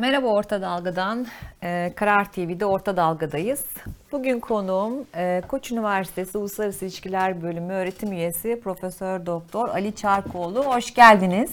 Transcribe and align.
Merhaba 0.00 0.26
Orta 0.26 0.62
Dalga'dan, 0.62 1.26
e, 1.62 1.92
Karar 1.96 2.32
TV'de 2.32 2.66
Orta 2.66 2.96
Dalga'dayız. 2.96 3.64
Bugün 4.12 4.40
konuğum 4.40 5.06
e, 5.16 5.42
Koç 5.48 5.72
Üniversitesi 5.72 6.38
Uluslararası 6.38 6.84
İlişkiler 6.84 7.42
Bölümü 7.42 7.72
öğretim 7.72 8.12
üyesi 8.12 8.60
Profesör 8.64 9.26
Doktor 9.26 9.68
Ali 9.68 9.94
Çarkoğlu. 9.94 10.64
Hoş 10.64 10.94
geldiniz. 10.94 11.50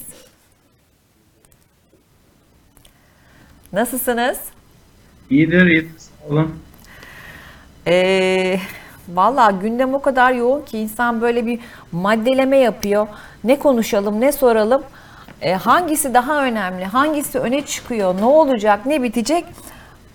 Nasılsınız? 3.72 4.40
İyidir, 5.30 5.66
iyidir. 5.66 5.92
Olun. 6.28 6.62
E, 7.86 8.58
Valla 9.08 9.50
gündem 9.50 9.94
o 9.94 10.02
kadar 10.02 10.32
yoğun 10.32 10.62
ki 10.62 10.78
insan 10.78 11.20
böyle 11.20 11.46
bir 11.46 11.60
maddeleme 11.92 12.56
yapıyor. 12.56 13.08
Ne 13.44 13.58
konuşalım, 13.58 14.20
ne 14.20 14.32
soralım. 14.32 14.82
E, 15.42 15.54
hangisi 15.54 16.14
daha 16.14 16.44
önemli, 16.44 16.84
hangisi 16.84 17.38
öne 17.38 17.66
çıkıyor, 17.66 18.20
ne 18.20 18.24
olacak, 18.24 18.86
ne 18.86 19.02
bitecek? 19.02 19.44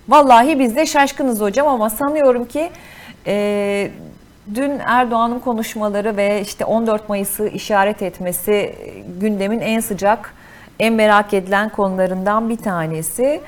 Vallahi 0.09 0.59
biz 0.59 0.75
de 0.75 0.85
şaşkınız 0.85 1.41
hocam 1.41 1.67
ama 1.67 1.89
sanıyorum 1.89 2.45
ki 2.45 2.69
e, 3.27 3.91
dün 4.55 4.79
Erdoğan'ın 4.85 5.39
konuşmaları 5.39 6.17
ve 6.17 6.41
işte 6.41 6.65
14 6.65 7.09
Mayıs'ı 7.09 7.47
işaret 7.47 8.01
etmesi 8.01 8.75
gündemin 9.19 9.59
en 9.59 9.79
sıcak, 9.79 10.33
en 10.79 10.93
merak 10.93 11.33
edilen 11.33 11.69
konularından 11.69 12.49
bir 12.49 12.57
tanesi. 12.57 13.41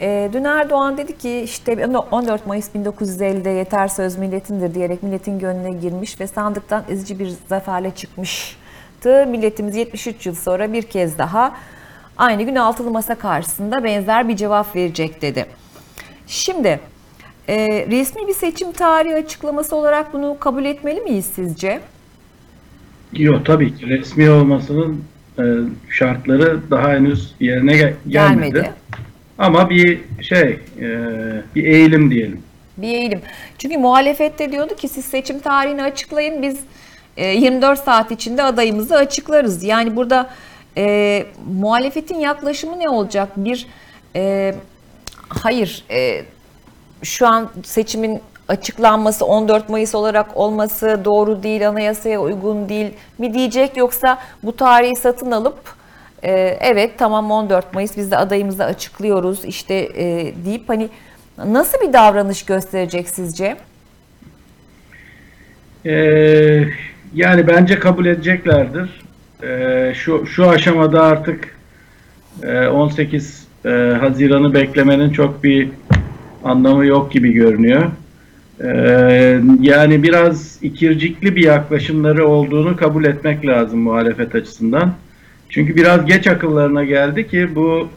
E, 0.00 0.30
dün 0.32 0.44
Erdoğan 0.44 0.98
dedi 0.98 1.18
ki 1.18 1.40
işte 1.40 1.86
14 2.10 2.46
Mayıs 2.46 2.70
1950'de 2.74 3.50
yeter 3.50 3.88
söz 3.88 4.16
milletindir 4.16 4.74
diyerek 4.74 5.02
milletin 5.02 5.38
gönlüne 5.38 5.78
girmiş 5.80 6.20
ve 6.20 6.26
sandıktan 6.26 6.82
ezici 6.88 7.18
bir 7.18 7.32
zaferle 7.48 7.90
çıkmıştı. 8.98 9.26
Milletimiz 9.30 9.76
73 9.76 10.26
yıl 10.26 10.34
sonra 10.34 10.72
bir 10.72 10.82
kez 10.82 11.18
daha 11.18 11.54
aynı 12.16 12.42
gün 12.42 12.54
altılı 12.56 12.90
masa 12.90 13.14
karşısında 13.14 13.84
benzer 13.84 14.28
bir 14.28 14.36
cevap 14.36 14.76
verecek 14.76 15.22
dedi. 15.22 15.46
Şimdi 16.26 16.80
e, 17.48 17.86
resmi 17.90 18.28
bir 18.28 18.34
seçim 18.34 18.72
tarihi 18.72 19.14
açıklaması 19.14 19.76
olarak 19.76 20.12
bunu 20.12 20.36
kabul 20.40 20.64
etmeli 20.64 21.00
miyiz 21.00 21.26
sizce? 21.34 21.80
Yok 23.12 23.46
tabii 23.46 23.76
ki 23.76 23.86
resmi 23.88 24.30
olmasının 24.30 25.04
e, 25.38 25.44
şartları 25.90 26.70
daha 26.70 26.88
henüz 26.88 27.34
yerine 27.40 27.76
gel- 27.76 27.94
gelmedi. 28.08 28.52
Gelmedi. 28.52 28.72
Ama 29.38 29.70
bir 29.70 30.00
şey, 30.22 30.58
e, 30.80 30.88
bir 31.54 31.64
eğilim 31.64 32.10
diyelim. 32.10 32.40
Bir 32.76 32.88
eğilim. 32.88 33.20
Çünkü 33.58 33.78
muhalefette 33.78 34.52
diyordu 34.52 34.76
ki 34.76 34.88
siz 34.88 35.04
seçim 35.04 35.38
tarihini 35.38 35.82
açıklayın 35.82 36.42
biz 36.42 36.58
24 37.24 37.78
saat 37.78 38.10
içinde 38.10 38.42
adayımızı 38.42 38.96
açıklarız. 38.96 39.64
Yani 39.64 39.96
burada 39.96 40.30
e, 40.76 41.26
muhalefetin 41.52 42.18
yaklaşımı 42.18 42.78
ne 42.78 42.88
olacak? 42.88 43.28
Bir 43.36 43.66
e, 44.16 44.54
hayır 45.28 45.84
e, 45.90 46.24
şu 47.02 47.26
an 47.26 47.50
seçimin 47.64 48.20
açıklanması 48.48 49.26
14 49.26 49.68
Mayıs 49.68 49.94
olarak 49.94 50.36
olması 50.36 51.00
doğru 51.04 51.42
değil, 51.42 51.68
anayasaya 51.68 52.20
uygun 52.20 52.68
değil 52.68 52.92
mi 53.18 53.34
diyecek 53.34 53.76
yoksa 53.76 54.18
bu 54.42 54.56
tarihi 54.56 54.96
satın 54.96 55.30
alıp 55.30 55.58
e, 56.22 56.30
evet 56.60 56.90
tamam 56.98 57.30
14 57.30 57.74
Mayıs 57.74 57.96
biz 57.96 58.10
de 58.10 58.16
adayımızı 58.16 58.64
açıklıyoruz 58.64 59.44
işte 59.44 59.74
e, 59.74 60.34
deyip 60.44 60.68
hani 60.68 60.88
nasıl 61.46 61.80
bir 61.80 61.92
davranış 61.92 62.44
gösterecek 62.44 63.08
sizce? 63.08 63.56
E, 65.86 65.92
yani 67.14 67.46
bence 67.46 67.78
kabul 67.78 68.06
edeceklerdir. 68.06 68.88
E, 69.42 69.92
şu 69.94 70.26
şu 70.26 70.48
aşamada 70.48 71.02
artık 71.02 71.56
e, 72.42 72.66
18 72.66 73.46
e, 73.64 73.68
Haziran'ı 74.00 74.54
beklemenin 74.54 75.10
çok 75.10 75.44
bir 75.44 75.68
anlamı 76.44 76.86
yok 76.86 77.12
gibi 77.12 77.32
görünüyor. 77.32 77.90
E, 78.60 78.70
yani 79.60 80.02
biraz 80.02 80.58
ikircikli 80.62 81.36
bir 81.36 81.44
yaklaşımları 81.44 82.28
olduğunu 82.28 82.76
kabul 82.76 83.04
etmek 83.04 83.46
lazım 83.46 83.80
muhalefet 83.80 84.34
açısından. 84.34 84.94
Çünkü 85.48 85.76
biraz 85.76 86.06
geç 86.06 86.26
akıllarına 86.26 86.84
geldi 86.84 87.28
ki 87.28 87.48
bu 87.54 87.88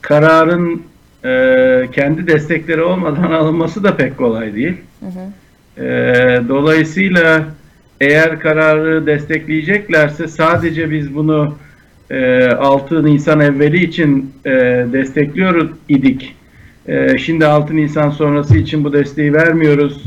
kararın 0.00 0.82
e, 1.24 1.88
kendi 1.92 2.26
destekleri 2.26 2.82
olmadan 2.82 3.22
alınması 3.32 3.84
da 3.84 3.96
pek 3.96 4.18
kolay 4.18 4.54
değil. 4.54 4.76
E, 5.78 5.82
dolayısıyla 6.48 7.44
eğer 8.00 8.40
kararı 8.40 9.06
destekleyeceklerse 9.06 10.28
sadece 10.28 10.90
biz 10.90 11.14
bunu 11.14 11.54
e, 12.10 12.46
6 12.46 13.04
Nisan 13.04 13.40
evveli 13.40 13.84
için 13.84 14.32
e, 14.44 14.50
destekliyoruz 14.92 15.70
idik. 15.88 16.36
E, 16.88 17.18
şimdi 17.18 17.46
6 17.46 17.76
Nisan 17.76 18.10
sonrası 18.10 18.58
için 18.58 18.84
bu 18.84 18.92
desteği 18.92 19.32
vermiyoruz 19.32 20.04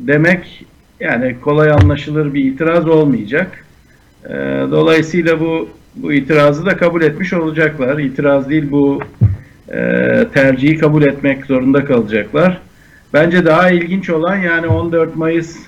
demek 0.00 0.66
yani 1.00 1.36
kolay 1.40 1.70
anlaşılır 1.70 2.34
bir 2.34 2.44
itiraz 2.44 2.88
olmayacak. 2.88 3.64
E, 4.24 4.30
dolayısıyla 4.70 5.40
bu 5.40 5.68
bu 5.96 6.12
itirazı 6.12 6.66
da 6.66 6.76
kabul 6.76 7.02
etmiş 7.02 7.32
olacaklar. 7.32 7.98
İtiraz 7.98 8.48
değil 8.48 8.70
bu 8.70 9.00
e, 9.68 9.78
tercihi 10.34 10.78
kabul 10.78 11.02
etmek 11.02 11.46
zorunda 11.46 11.84
kalacaklar. 11.84 12.60
Bence 13.12 13.44
daha 13.44 13.70
ilginç 13.70 14.10
olan 14.10 14.36
yani 14.36 14.66
14 14.66 15.16
Mayıs 15.16 15.58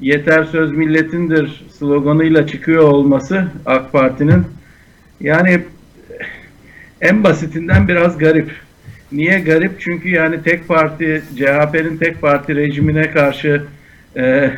yeter 0.00 0.44
söz 0.44 0.72
milletindir 0.72 1.64
sloganıyla 1.78 2.46
çıkıyor 2.46 2.82
olması 2.82 3.48
AK 3.66 3.92
Parti'nin. 3.92 4.44
Yani 5.20 5.60
en 7.00 7.24
basitinden 7.24 7.88
biraz 7.88 8.18
garip. 8.18 8.50
Niye 9.12 9.40
garip? 9.40 9.80
Çünkü 9.80 10.08
yani 10.08 10.42
tek 10.42 10.68
parti, 10.68 11.22
CHP'nin 11.36 11.96
tek 11.96 12.20
parti 12.20 12.56
rejimine 12.56 13.10
karşı 13.10 13.62
e, 14.16 14.50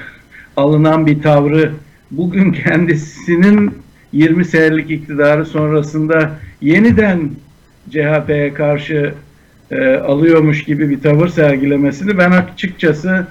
alınan 0.56 1.06
bir 1.06 1.22
tavrı 1.22 1.72
bugün 2.10 2.52
kendisinin 2.64 3.82
20 4.12 4.44
senelik 4.44 4.91
iktidarı 4.91 5.47
sonrasında 5.47 6.31
yeniden 6.60 7.31
CHP'ye 7.91 8.54
karşı 8.54 9.14
e, 9.70 9.94
alıyormuş 9.97 10.64
gibi 10.64 10.91
bir 10.91 11.00
tavır 11.00 11.28
sergilemesini 11.28 12.19
ben 12.19 12.31
açıkçası 12.31 13.26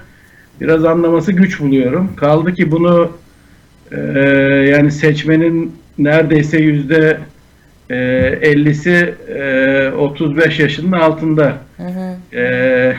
biraz 0.62 0.84
anlaması 0.84 1.32
güç 1.32 1.60
buluyorum. 1.60 2.10
Kaldı 2.16 2.54
ki 2.54 2.70
bunu 2.70 3.10
e, 3.92 4.00
yani 4.70 4.90
seçmenin 4.90 5.72
neredeyse 5.98 6.58
yüzde 6.58 7.18
e, 7.90 7.94
50'si 7.94 9.14
e, 9.88 9.92
35 9.92 10.58
yaşının 10.58 10.92
altında. 10.92 11.56
Hı 11.76 11.82
hı. 11.82 12.36
E, 12.36 12.94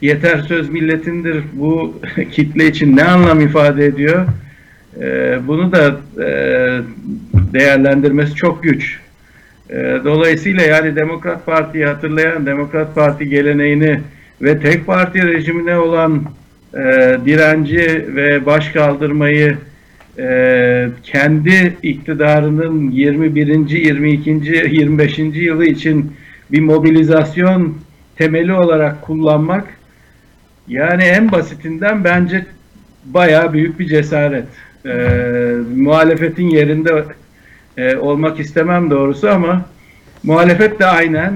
yeter 0.00 0.38
söz 0.38 0.68
milletindir 0.68 1.44
bu 1.52 2.00
kitle 2.32 2.66
için 2.66 2.96
ne 2.96 3.04
anlam 3.04 3.40
ifade 3.40 3.86
ediyor? 3.86 4.26
E, 5.00 5.38
bunu 5.46 5.72
da 5.72 5.96
e, 6.22 6.28
değerlendirmesi 7.52 8.34
çok 8.34 8.62
güç. 8.62 8.98
E, 9.70 9.74
dolayısıyla 10.04 10.62
yani 10.62 10.96
Demokrat 10.96 11.46
Parti'yi 11.46 11.86
hatırlayan 11.86 12.46
Demokrat 12.46 12.94
Parti 12.94 13.28
geleneğini 13.28 14.00
ve 14.42 14.60
tek 14.60 14.86
parti 14.86 15.26
rejimine 15.26 15.78
olan 15.78 16.22
e, 16.76 17.16
direnci 17.24 18.06
ve 18.16 18.46
baş 18.46 18.68
kaldırmayı 18.68 19.58
e, 20.18 20.88
kendi 21.02 21.76
iktidarının 21.82 22.90
21. 22.90 23.46
22. 23.68 24.30
25. 24.70 25.18
yılı 25.18 25.66
için 25.66 26.12
bir 26.52 26.60
mobilizasyon 26.60 27.78
temeli 28.16 28.52
olarak 28.52 29.02
kullanmak 29.02 29.64
yani 30.68 31.02
en 31.02 31.32
basitinden 31.32 32.04
bence 32.04 32.46
bayağı 33.04 33.52
büyük 33.52 33.78
bir 33.78 33.88
cesaret. 33.88 34.48
E, 34.86 34.92
muhalefetin 35.76 36.48
yerinde 36.48 37.04
e, 37.76 37.96
olmak 37.96 38.40
istemem 38.40 38.90
doğrusu 38.90 39.30
ama 39.30 39.64
muhalefet 40.22 40.80
de 40.80 40.86
aynen 40.86 41.32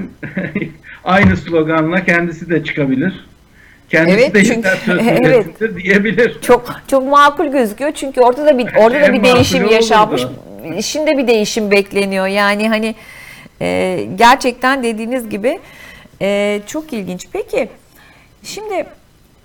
aynı 1.05 1.37
sloganla 1.37 2.05
kendisi 2.05 2.51
de 2.51 2.65
çıkabilir. 2.65 3.30
Kendisi 3.91 4.17
Evet, 4.19 4.35
de 4.35 4.45
çünkü- 4.45 4.69
söz 4.85 5.01
evet. 5.09 5.47
diyebilir. 5.85 6.41
Çok 6.43 6.81
çok 6.89 7.07
makul 7.09 7.47
gözüküyor 7.47 7.93
çünkü 7.93 8.21
orada 8.21 8.47
da 8.47 8.59
bir 8.59 8.75
orada 8.77 9.01
da 9.03 9.13
bir 9.13 9.25
değişim 9.25 9.69
yaşanmış. 9.71 10.23
Şimdi 10.83 11.19
bir 11.19 11.27
değişim 11.27 11.71
bekleniyor. 11.71 12.27
Yani 12.27 12.69
hani 12.69 12.95
e, 13.61 14.01
gerçekten 14.17 14.83
dediğiniz 14.83 15.29
gibi 15.29 15.61
e, 16.23 16.61
çok 16.67 16.93
ilginç. 16.93 17.27
Peki 17.33 17.69
şimdi 18.43 18.87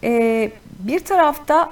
e, 0.03 0.51
bir 0.79 0.99
tarafta 0.99 1.69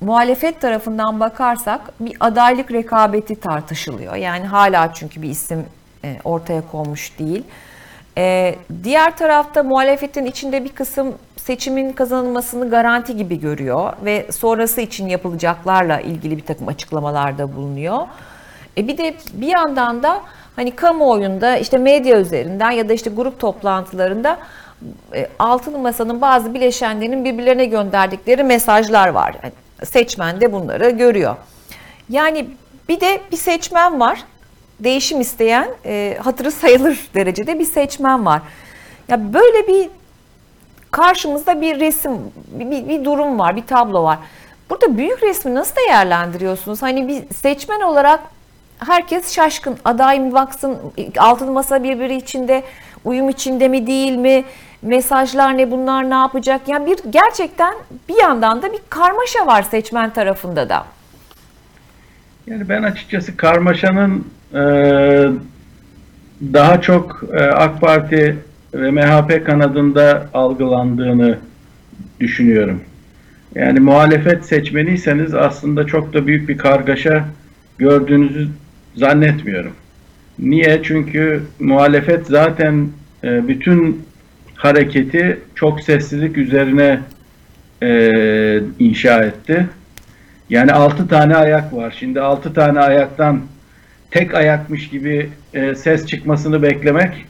muhalefet 0.00 0.60
tarafından 0.60 1.20
bakarsak 1.20 1.80
bir 2.00 2.16
adaylık 2.20 2.72
rekabeti 2.72 3.40
tartışılıyor. 3.40 4.14
Yani 4.16 4.46
hala 4.46 4.94
çünkü 4.94 5.22
bir 5.22 5.28
isim 5.28 5.64
e, 6.04 6.16
ortaya 6.24 6.62
konmuş 6.72 7.18
değil. 7.18 7.42
E, 8.18 8.54
diğer 8.84 9.16
tarafta 9.16 9.62
muhalefetin 9.62 10.24
içinde 10.26 10.64
bir 10.64 10.68
kısım 10.68 11.14
seçimin 11.44 11.92
kazanılmasını 11.92 12.70
garanti 12.70 13.16
gibi 13.16 13.40
görüyor 13.40 13.92
ve 14.04 14.26
sonrası 14.32 14.80
için 14.80 15.08
yapılacaklarla 15.08 16.00
ilgili 16.00 16.36
bir 16.36 16.44
takım 16.44 16.68
açıklamalarda 16.68 17.56
bulunuyor. 17.56 17.98
E 18.78 18.88
bir 18.88 18.98
de 18.98 19.14
bir 19.32 19.46
yandan 19.46 20.02
da 20.02 20.20
hani 20.56 20.70
kamuoyunda 20.70 21.56
işte 21.56 21.78
medya 21.78 22.20
üzerinden 22.20 22.70
ya 22.70 22.88
da 22.88 22.92
işte 22.92 23.10
grup 23.10 23.40
toplantılarında 23.40 24.38
e, 25.14 25.28
altılı 25.38 25.78
masanın 25.78 26.20
bazı 26.20 26.54
bileşenlerinin 26.54 27.24
birbirlerine 27.24 27.64
gönderdikleri 27.64 28.44
mesajlar 28.44 29.08
var. 29.08 29.36
Yani 29.42 29.52
seçmen 29.84 30.40
de 30.40 30.52
bunları 30.52 30.90
görüyor. 30.90 31.36
Yani 32.08 32.46
bir 32.88 33.00
de 33.00 33.20
bir 33.32 33.36
seçmen 33.36 34.00
var. 34.00 34.24
Değişim 34.80 35.20
isteyen, 35.20 35.68
e, 35.84 36.18
hatırı 36.22 36.52
sayılır 36.52 37.08
derecede 37.14 37.58
bir 37.58 37.64
seçmen 37.64 38.26
var. 38.26 38.42
Ya 39.08 39.34
böyle 39.34 39.66
bir 39.68 39.99
karşımızda 40.90 41.60
bir 41.60 41.80
resim, 41.80 42.12
bir, 42.52 42.88
bir, 42.88 43.04
durum 43.04 43.38
var, 43.38 43.56
bir 43.56 43.66
tablo 43.66 44.02
var. 44.02 44.18
Burada 44.70 44.98
büyük 44.98 45.22
resmi 45.22 45.54
nasıl 45.54 45.76
değerlendiriyorsunuz? 45.76 46.82
Hani 46.82 47.08
bir 47.08 47.34
seçmen 47.34 47.80
olarak 47.80 48.20
herkes 48.78 49.34
şaşkın. 49.34 49.76
Aday 49.84 50.20
mı 50.20 50.32
baksın, 50.32 50.78
altılı 51.18 51.52
masa 51.52 51.82
birbiri 51.82 52.16
içinde, 52.16 52.62
uyum 53.04 53.28
içinde 53.28 53.68
mi 53.68 53.86
değil 53.86 54.16
mi? 54.16 54.44
Mesajlar 54.82 55.58
ne 55.58 55.70
bunlar 55.70 56.10
ne 56.10 56.14
yapacak? 56.14 56.68
Yani 56.68 56.86
bir 56.86 56.98
gerçekten 57.10 57.74
bir 58.08 58.16
yandan 58.16 58.62
da 58.62 58.72
bir 58.72 58.80
karmaşa 58.88 59.46
var 59.46 59.62
seçmen 59.62 60.10
tarafında 60.10 60.68
da. 60.68 60.84
Yani 62.46 62.68
ben 62.68 62.82
açıkçası 62.82 63.36
karmaşanın 63.36 64.26
e, 64.54 64.62
daha 66.52 66.80
çok 66.80 67.22
e, 67.32 67.44
AK 67.44 67.80
Parti 67.80 68.38
ve 68.74 68.90
MHP 68.90 69.46
kanadında 69.46 70.28
algılandığını 70.34 71.38
düşünüyorum. 72.20 72.80
Yani 73.54 73.80
muhalefet 73.80 74.44
seçmeniyseniz 74.44 75.34
aslında 75.34 75.86
çok 75.86 76.14
da 76.14 76.26
büyük 76.26 76.48
bir 76.48 76.58
kargaşa 76.58 77.24
gördüğünüzü 77.78 78.48
zannetmiyorum. 78.94 79.72
Niye? 80.38 80.80
Çünkü 80.82 81.42
muhalefet 81.60 82.26
zaten 82.26 82.88
e, 83.24 83.48
bütün 83.48 84.02
hareketi 84.54 85.38
çok 85.54 85.80
sessizlik 85.80 86.36
üzerine 86.36 87.00
e, 87.82 88.60
inşa 88.78 89.24
etti. 89.24 89.66
Yani 90.50 90.72
altı 90.72 91.08
tane 91.08 91.36
ayak 91.36 91.72
var. 91.72 91.96
Şimdi 91.98 92.20
altı 92.20 92.54
tane 92.54 92.80
ayaktan 92.80 93.40
tek 94.10 94.34
ayakmış 94.34 94.88
gibi 94.88 95.28
e, 95.54 95.74
ses 95.74 96.06
çıkmasını 96.06 96.62
beklemek 96.62 97.26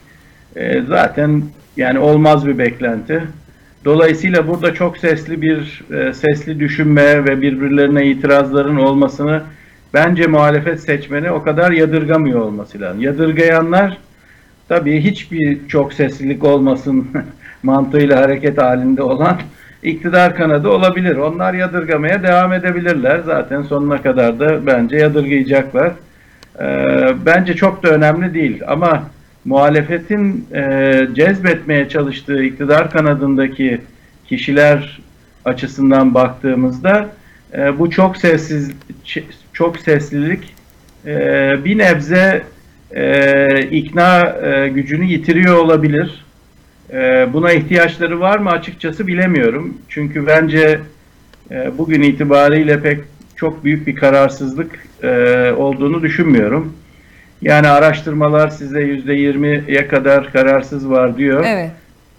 e, 0.56 0.82
zaten 0.82 1.43
yani 1.76 1.99
olmaz 1.99 2.47
bir 2.47 2.58
beklenti. 2.58 3.23
Dolayısıyla 3.85 4.49
burada 4.49 4.75
çok 4.75 4.99
sesli 4.99 5.43
bir 5.43 5.85
e, 5.91 6.12
sesli 6.12 6.61
düşünme 6.61 7.25
ve 7.25 7.41
birbirlerine 7.41 8.06
itirazların 8.06 8.76
olmasını 8.76 9.43
bence 9.94 10.26
muhalefet 10.26 10.81
seçmeni 10.81 11.31
o 11.31 11.43
kadar 11.43 11.73
yadırgamıyor 11.73 12.41
olması 12.41 12.81
lazım. 12.81 13.02
Yadırgayanlar 13.02 13.99
tabii 14.69 15.00
hiçbir 15.00 15.69
çok 15.69 15.93
seslilik 15.93 16.44
olmasın 16.44 17.08
mantığıyla 17.62 18.20
hareket 18.20 18.58
halinde 18.58 19.02
olan 19.02 19.38
iktidar 19.82 20.37
kanadı 20.37 20.69
olabilir. 20.69 21.17
Onlar 21.17 21.55
yadırgamaya 21.55 22.23
devam 22.23 22.52
edebilirler. 22.52 23.20
Zaten 23.26 23.62
sonuna 23.62 24.02
kadar 24.02 24.41
da 24.41 24.67
bence 24.67 24.97
yadırgayacaklar. 24.97 25.93
Ee, 26.61 27.06
bence 27.26 27.55
çok 27.55 27.82
da 27.82 27.88
önemli 27.88 28.35
değil 28.35 28.62
ama 28.67 29.02
muhalefetin 29.44 30.46
e, 30.54 31.08
cezbetmeye 31.14 31.88
çalıştığı 31.88 32.42
iktidar 32.42 32.90
kanadındaki 32.90 33.81
kişiler 34.26 35.00
açısından 35.44 36.14
baktığımızda 36.14 37.08
e, 37.54 37.78
bu 37.78 37.90
çok 37.90 38.16
sessiz 38.16 38.70
çok 39.52 39.78
seslilik 39.78 40.54
e, 41.06 41.14
bir 41.64 41.78
nebze 41.78 42.42
e, 42.94 43.62
ikna 43.62 44.37
e, 44.42 44.69
gücünü 44.69 45.04
yitiriyor 45.04 45.56
olabilir. 45.56 46.25
E, 46.92 47.28
buna 47.32 47.52
ihtiyaçları 47.52 48.20
var 48.20 48.38
mı 48.38 48.50
açıkçası 48.50 49.06
bilemiyorum. 49.06 49.78
Çünkü 49.88 50.26
bence 50.26 50.81
e, 51.50 51.78
bugün 51.78 52.02
itibariyle 52.02 52.81
pek 52.81 53.00
çok 53.37 53.64
büyük 53.64 53.87
bir 53.87 53.96
kararsızlık 53.96 54.87
e, 55.02 55.08
olduğunu 55.56 56.02
düşünmüyorum. 56.02 56.75
Yani 57.42 57.69
araştırmalar 57.69 58.48
size 58.48 58.81
yüzde 58.81 59.14
yirmiye 59.14 59.88
kadar 59.88 60.32
kararsız 60.32 60.90
var 60.90 61.16
diyor. 61.16 61.44
Evet. 61.48 61.70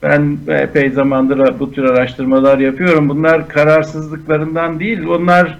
Ben 0.03 0.37
epey 0.47 0.89
zamandır 0.89 1.59
bu 1.59 1.71
tür 1.71 1.83
araştırmalar 1.83 2.57
yapıyorum. 2.57 3.09
Bunlar 3.09 3.47
kararsızlıklarından 3.47 4.79
değil, 4.79 5.07
onlar 5.07 5.57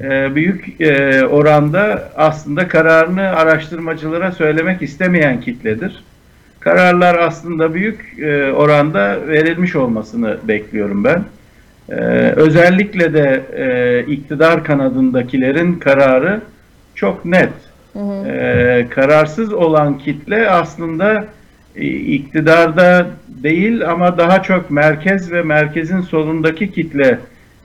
e, 0.00 0.34
büyük 0.34 0.80
e, 0.80 1.24
oranda 1.26 2.12
aslında 2.16 2.68
kararını 2.68 3.22
araştırmacılara 3.22 4.32
söylemek 4.32 4.82
istemeyen 4.82 5.40
kitledir. 5.40 6.04
Kararlar 6.60 7.18
aslında 7.18 7.74
büyük 7.74 8.18
e, 8.18 8.52
oranda 8.52 9.28
verilmiş 9.28 9.76
olmasını 9.76 10.36
bekliyorum 10.48 11.04
ben. 11.04 11.24
Özellikle 12.36 13.14
de 13.14 13.42
iktidar 14.08 14.64
kanadındakilerin 14.64 15.74
kararı 15.74 16.40
çok 16.94 17.24
net. 17.24 17.52
Hı. 17.96 18.28
E, 18.28 18.86
kararsız 18.90 19.52
olan 19.52 19.98
kitle 19.98 20.50
aslında 20.50 21.24
e, 21.76 21.86
iktidarda 21.86 23.06
değil 23.28 23.90
ama 23.90 24.18
daha 24.18 24.42
çok 24.42 24.70
merkez 24.70 25.32
ve 25.32 25.42
merkezin 25.42 26.00
solundaki 26.00 26.72
kitle 26.72 27.18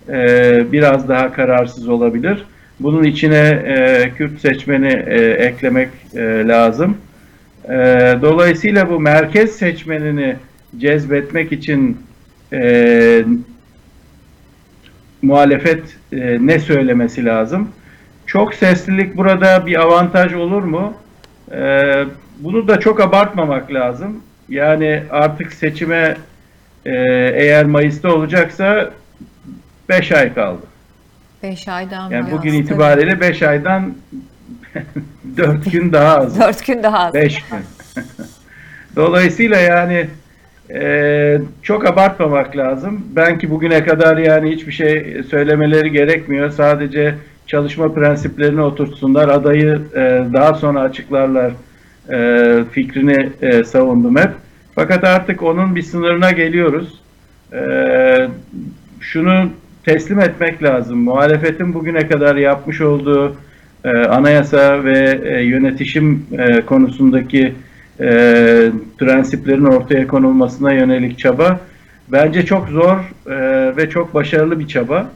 e, 0.09 0.63
biraz 0.71 1.09
daha 1.09 1.33
kararsız 1.33 1.89
olabilir. 1.89 2.45
Bunun 2.79 3.03
içine 3.03 3.63
e, 3.65 4.11
Kürt 4.17 4.39
seçmeni 4.39 5.03
e, 5.07 5.19
eklemek 5.19 5.89
e, 6.15 6.19
lazım. 6.47 6.97
E, 7.65 7.75
dolayısıyla 8.21 8.89
bu 8.89 8.99
merkez 8.99 9.51
seçmenini 9.51 10.35
cezbetmek 10.77 11.51
için 11.51 11.97
e, 12.53 13.23
muhalefet 15.21 15.83
e, 16.11 16.37
ne 16.41 16.59
söylemesi 16.59 17.25
lazım? 17.25 17.69
Çok 18.31 18.53
seslilik 18.53 19.17
burada 19.17 19.65
bir 19.65 19.81
avantaj 19.81 20.33
olur 20.33 20.63
mu? 20.63 20.93
E, 21.51 21.93
bunu 22.39 22.67
da 22.67 22.79
çok 22.79 22.99
abartmamak 22.99 23.73
lazım. 23.73 24.23
Yani 24.49 25.03
artık 25.09 25.53
seçime 25.53 26.17
e, 26.85 26.93
eğer 27.35 27.65
Mayıs'ta 27.65 28.13
olacaksa 28.15 28.91
5 29.89 30.11
ay 30.11 30.33
kaldı. 30.33 30.61
5 31.43 31.67
aydan 31.67 32.09
Yani 32.09 32.31
bugün 32.31 32.53
itibariyle 32.53 33.21
5 33.21 33.41
aydan 33.41 33.93
4 35.37 35.71
gün 35.71 35.91
daha 35.91 36.17
az. 36.17 36.39
4 36.39 36.65
gün 36.65 36.83
daha 36.83 36.99
az. 36.99 37.13
5 37.13 37.35
gün. 37.35 37.59
Dolayısıyla 38.95 39.57
yani 39.57 40.07
e, 40.73 41.41
çok 41.61 41.85
abartmamak 41.85 42.57
lazım. 42.57 43.05
Ben 43.15 43.39
ki 43.39 43.49
bugüne 43.49 43.83
kadar 43.83 44.17
yani 44.17 44.51
hiçbir 44.51 44.71
şey 44.71 45.23
söylemeleri 45.29 45.91
gerekmiyor. 45.91 46.51
Sadece 46.51 47.15
çalışma 47.51 47.93
prensiplerini 47.93 48.61
oturtsunlar. 48.61 49.29
Adayı 49.29 49.81
e, 49.95 49.99
daha 50.33 50.53
sonra 50.53 50.79
açıklarlar 50.81 51.51
e, 52.09 52.63
fikrini 52.71 53.29
e, 53.41 53.63
savundum 53.63 54.17
hep. 54.17 54.29
Fakat 54.75 55.03
artık 55.03 55.43
onun 55.43 55.75
bir 55.75 55.81
sınırına 55.81 56.31
geliyoruz. 56.31 57.01
E, 57.53 57.61
şunu 58.99 59.49
teslim 59.85 60.19
etmek 60.19 60.63
lazım. 60.63 60.99
Muhalefetin 60.99 61.73
bugüne 61.73 62.07
kadar 62.07 62.35
yapmış 62.35 62.81
olduğu 62.81 63.35
e, 63.83 63.89
anayasa 63.89 64.83
ve 64.83 65.19
e, 65.23 65.43
yönetişim 65.43 66.25
e, 66.37 66.61
konusundaki 66.61 67.53
e, 67.99 68.05
prensiplerin 68.97 69.65
ortaya 69.65 70.07
konulmasına 70.07 70.73
yönelik 70.73 71.19
çaba 71.19 71.59
bence 72.11 72.45
çok 72.45 72.69
zor 72.69 72.97
e, 73.29 73.77
ve 73.77 73.89
çok 73.89 74.13
başarılı 74.13 74.59
bir 74.59 74.67
çaba. 74.67 75.09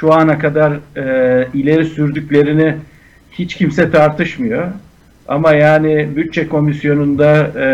Şu 0.00 0.12
ana 0.12 0.38
kadar 0.38 0.72
e, 0.96 1.48
ileri 1.54 1.84
sürdüklerini 1.84 2.74
hiç 3.32 3.54
kimse 3.54 3.90
tartışmıyor. 3.90 4.68
Ama 5.28 5.52
yani 5.52 6.08
bütçe 6.16 6.48
komisyonunda 6.48 7.50
e, 7.60 7.66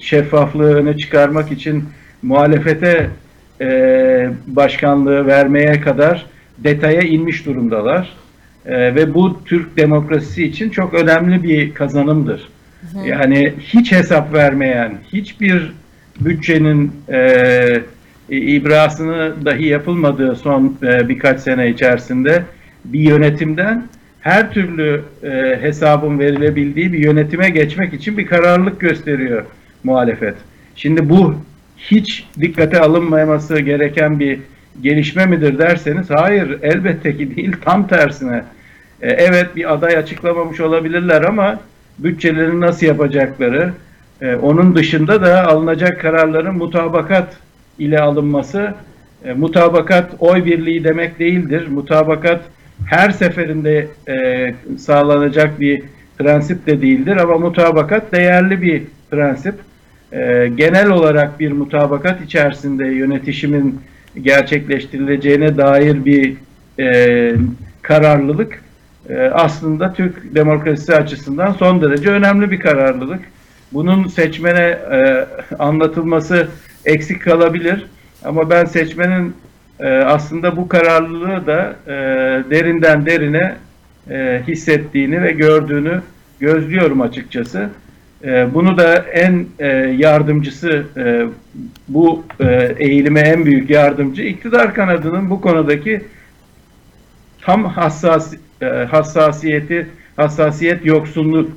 şeffaflığı 0.00 0.74
öne 0.74 0.96
çıkarmak 0.96 1.52
için 1.52 1.84
muhalefete 2.22 3.10
e, 3.60 4.30
başkanlığı 4.46 5.26
vermeye 5.26 5.80
kadar 5.80 6.26
detaya 6.58 7.00
inmiş 7.00 7.46
durumdalar. 7.46 8.16
E, 8.66 8.94
ve 8.94 9.14
bu 9.14 9.44
Türk 9.44 9.76
demokrasisi 9.76 10.44
için 10.44 10.70
çok 10.70 10.94
önemli 10.94 11.42
bir 11.42 11.74
kazanımdır. 11.74 12.48
Hı. 12.92 13.08
Yani 13.08 13.54
hiç 13.60 13.92
hesap 13.92 14.34
vermeyen, 14.34 14.94
hiçbir 15.12 15.72
bütçenin 16.20 16.92
e, 17.12 17.82
ibrasını 18.28 19.32
dahi 19.44 19.66
yapılmadığı 19.66 20.36
son 20.36 20.76
e, 20.82 21.08
birkaç 21.08 21.40
sene 21.40 21.70
içerisinde 21.70 22.42
bir 22.84 23.00
yönetimden 23.00 23.88
her 24.20 24.52
türlü 24.52 25.02
e, 25.22 25.58
hesabın 25.60 26.18
verilebildiği 26.18 26.92
bir 26.92 26.98
yönetime 26.98 27.50
geçmek 27.50 27.94
için 27.94 28.18
bir 28.18 28.26
kararlılık 28.26 28.80
gösteriyor 28.80 29.44
muhalefet. 29.84 30.34
Şimdi 30.76 31.08
bu 31.08 31.34
hiç 31.78 32.26
dikkate 32.40 32.80
alınmaması 32.80 33.60
gereken 33.60 34.20
bir 34.20 34.38
gelişme 34.82 35.26
midir 35.26 35.58
derseniz 35.58 36.10
hayır 36.10 36.58
elbette 36.62 37.16
ki 37.16 37.36
değil 37.36 37.52
tam 37.64 37.88
tersine. 37.88 38.44
E, 39.02 39.10
evet 39.10 39.56
bir 39.56 39.72
aday 39.72 39.96
açıklamamış 39.96 40.60
olabilirler 40.60 41.22
ama 41.22 41.60
bütçelerini 41.98 42.60
nasıl 42.60 42.86
yapacakları, 42.86 43.72
onun 44.42 44.76
dışında 44.76 45.22
da 45.22 45.46
alınacak 45.46 46.00
kararların 46.00 46.54
mutabakat 46.54 47.36
ile 47.78 48.00
alınması, 48.00 48.74
e, 49.24 49.32
mutabakat 49.32 50.10
oy 50.18 50.44
birliği 50.44 50.84
demek 50.84 51.18
değildir. 51.18 51.68
Mutabakat 51.68 52.40
her 52.86 53.10
seferinde 53.10 53.88
e, 54.08 54.54
sağlanacak 54.78 55.60
bir 55.60 55.82
prensip 56.18 56.66
de 56.66 56.82
değildir 56.82 57.16
ama 57.16 57.38
mutabakat 57.38 58.12
değerli 58.12 58.62
bir 58.62 58.82
prensip. 59.10 59.54
E, 60.12 60.50
genel 60.54 60.90
olarak 60.90 61.40
bir 61.40 61.52
mutabakat 61.52 62.22
içerisinde 62.22 62.86
yönetişimin 62.86 63.80
gerçekleştirileceğine 64.22 65.56
dair 65.56 66.04
bir 66.04 66.36
e, 66.78 67.36
kararlılık 67.82 68.62
e, 69.08 69.18
aslında 69.18 69.92
Türk 69.92 70.34
demokrasisi 70.34 70.94
açısından 70.94 71.52
son 71.52 71.82
derece 71.82 72.10
önemli 72.10 72.50
bir 72.50 72.60
kararlılık. 72.60 73.20
Bunun 73.72 74.08
seçmene 74.08 74.78
e, 74.92 75.26
anlatılması 75.58 76.48
eksik 76.86 77.22
kalabilir 77.22 77.86
ama 78.24 78.50
ben 78.50 78.64
seçmenin 78.64 79.34
e, 79.80 79.88
aslında 79.88 80.56
bu 80.56 80.68
kararlılığı 80.68 81.46
da 81.46 81.76
e, 81.86 81.92
derinden 82.50 83.06
derine 83.06 83.56
e, 84.10 84.42
hissettiğini 84.48 85.22
ve 85.22 85.32
gördüğünü 85.32 86.00
gözlüyorum 86.40 87.00
açıkçası. 87.00 87.70
E, 88.24 88.54
bunu 88.54 88.78
da 88.78 88.96
en 88.96 89.46
e, 89.58 89.66
yardımcısı 89.98 90.86
e, 90.96 91.26
bu 91.88 92.24
e, 92.40 92.74
eğilime 92.78 93.20
en 93.20 93.44
büyük 93.44 93.70
yardımcı 93.70 94.22
iktidar 94.22 94.74
kanadının 94.74 95.30
bu 95.30 95.40
konudaki 95.40 96.02
tam 97.40 97.64
hassas 97.64 98.34
e, 98.62 98.66
hassasiyeti 98.66 99.86
hassasiyet 100.16 100.86
yoksunluk 100.86 101.50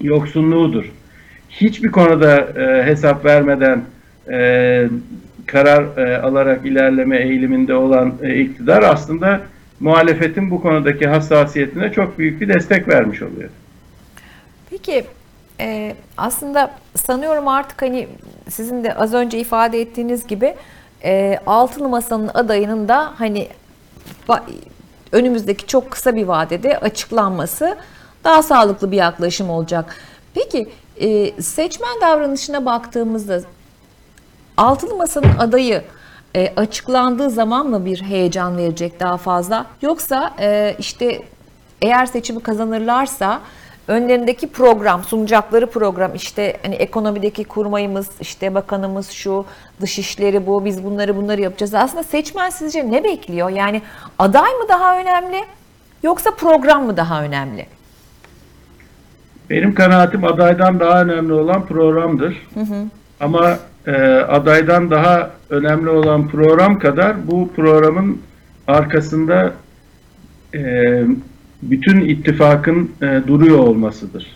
yoksunluğudur. 0.00 0.84
Hiçbir 1.50 1.90
konuda 1.90 2.38
e, 2.38 2.86
hesap 2.86 3.24
vermeden 3.24 3.82
e, 4.30 4.88
karar 5.46 5.96
e, 5.96 6.18
alarak 6.18 6.66
ilerleme 6.66 7.18
eğiliminde 7.18 7.74
olan 7.74 8.12
e, 8.22 8.40
iktidar 8.40 8.82
aslında 8.82 9.40
muhalefetin 9.80 10.50
bu 10.50 10.62
konudaki 10.62 11.06
hassasiyetine 11.06 11.92
çok 11.92 12.18
büyük 12.18 12.40
bir 12.40 12.48
destek 12.48 12.88
vermiş 12.88 13.22
oluyor. 13.22 13.50
Peki 14.70 15.04
e, 15.60 15.94
aslında 16.16 16.70
sanıyorum 16.96 17.48
artık 17.48 17.82
hani 17.82 18.08
sizin 18.48 18.84
de 18.84 18.94
az 18.94 19.14
önce 19.14 19.38
ifade 19.38 19.80
ettiğiniz 19.80 20.26
gibi 20.26 20.54
e, 21.04 21.38
altılı 21.46 21.88
masanın 21.88 22.30
adayının 22.34 22.88
da 22.88 23.12
hani 23.16 23.48
önümüzdeki 25.12 25.66
çok 25.66 25.90
kısa 25.90 26.16
bir 26.16 26.24
vadede 26.24 26.78
açıklanması 26.78 27.76
daha 28.24 28.42
sağlıklı 28.42 28.90
bir 28.90 28.96
yaklaşım 28.96 29.50
olacak. 29.50 29.96
Peki 30.34 30.68
e, 31.00 31.42
seçmen 31.42 32.00
davranışına 32.00 32.64
baktığımızda 32.64 33.40
altılı 34.60 34.94
masanın 34.94 35.38
adayı 35.38 35.82
e, 36.34 36.52
açıklandığı 36.56 37.30
zaman 37.30 37.66
mı 37.66 37.84
bir 37.84 38.02
heyecan 38.02 38.56
verecek 38.56 39.00
daha 39.00 39.16
fazla 39.16 39.66
yoksa 39.82 40.34
e, 40.40 40.76
işte 40.78 41.22
eğer 41.82 42.06
seçimi 42.06 42.40
kazanırlarsa 42.40 43.40
önlerindeki 43.88 44.48
program 44.48 45.04
sunacakları 45.04 45.66
program 45.66 46.14
işte 46.14 46.56
hani 46.62 46.74
ekonomideki 46.74 47.44
kurmayımız 47.44 48.08
işte 48.20 48.54
bakanımız 48.54 49.10
şu 49.10 49.44
dışişleri 49.80 50.46
bu 50.46 50.64
biz 50.64 50.84
bunları 50.84 51.16
bunları 51.16 51.40
yapacağız 51.40 51.74
aslında 51.74 52.02
seçmen 52.02 52.50
sizce 52.50 52.90
ne 52.90 53.04
bekliyor 53.04 53.50
yani 53.50 53.82
aday 54.18 54.50
mı 54.52 54.68
daha 54.68 54.98
önemli 54.98 55.44
yoksa 56.02 56.30
program 56.30 56.86
mı 56.86 56.96
daha 56.96 57.22
önemli? 57.22 57.66
Benim 59.50 59.74
kanaatim 59.74 60.24
adaydan 60.24 60.80
daha 60.80 61.02
önemli 61.02 61.32
olan 61.32 61.66
programdır. 61.66 62.46
Ama 63.20 63.58
e, 63.86 63.92
adaydan 64.28 64.90
daha 64.90 65.30
önemli 65.50 65.88
olan 65.88 66.28
program 66.28 66.78
kadar 66.78 67.26
bu 67.26 67.50
programın 67.56 68.18
arkasında 68.66 69.52
e, 70.54 71.02
bütün 71.62 72.00
ittifakın 72.00 72.90
e, 73.02 73.20
duruyor 73.26 73.58
olmasıdır. 73.58 74.26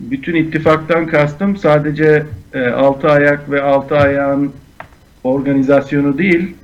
Bütün 0.00 0.34
ittifaktan 0.34 1.06
kastım 1.06 1.56
sadece 1.56 2.22
e, 2.54 2.66
altı 2.68 3.10
ayak 3.10 3.50
ve 3.50 3.62
altı 3.62 3.96
ayağın 3.96 4.52
organizasyonu 5.24 6.18
değil, 6.18 6.54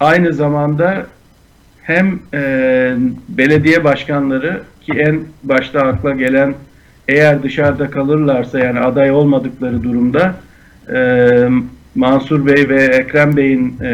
aynı 0.00 0.32
zamanda 0.32 1.06
hem 1.82 2.20
e, 2.34 2.40
belediye 3.28 3.84
başkanları 3.84 4.62
ki 4.82 4.92
en 4.92 5.20
başta 5.42 5.80
akla 5.80 6.14
gelen 6.14 6.54
eğer 7.08 7.42
dışarıda 7.42 7.90
kalırlarsa 7.90 8.58
yani 8.58 8.80
aday 8.80 9.10
olmadıkları 9.10 9.82
durumda 9.82 10.34
e, 10.94 11.48
Mansur 11.94 12.46
Bey 12.46 12.68
ve 12.68 12.84
Ekrem 12.84 13.36
Bey'in 13.36 13.76
e, 13.82 13.92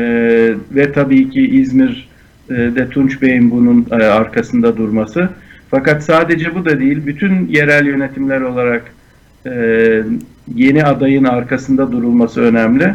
ve 0.70 0.92
tabii 0.92 1.30
ki 1.30 1.40
İzmir'de 1.40 2.88
Tunç 2.88 3.22
Bey'in 3.22 3.50
bunun 3.50 3.86
e, 3.90 3.94
arkasında 3.94 4.76
durması. 4.76 5.28
Fakat 5.70 6.02
sadece 6.02 6.54
bu 6.54 6.64
da 6.64 6.80
değil, 6.80 7.06
bütün 7.06 7.48
yerel 7.48 7.86
yönetimler 7.86 8.40
olarak 8.40 8.82
e, 9.46 9.52
yeni 10.54 10.84
adayın 10.84 11.24
arkasında 11.24 11.92
durulması 11.92 12.40
önemli. 12.40 12.94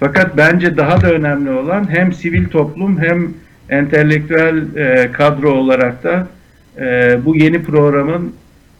Fakat 0.00 0.36
bence 0.36 0.76
daha 0.76 1.00
da 1.00 1.12
önemli 1.12 1.50
olan 1.50 1.90
hem 1.90 2.12
sivil 2.12 2.48
toplum 2.48 2.98
hem 2.98 3.28
entelektüel 3.68 4.76
e, 4.76 5.12
kadro 5.12 5.50
olarak 5.50 6.04
da 6.04 6.28
e, 6.78 7.18
bu 7.24 7.36
yeni 7.36 7.62
programın 7.62 8.32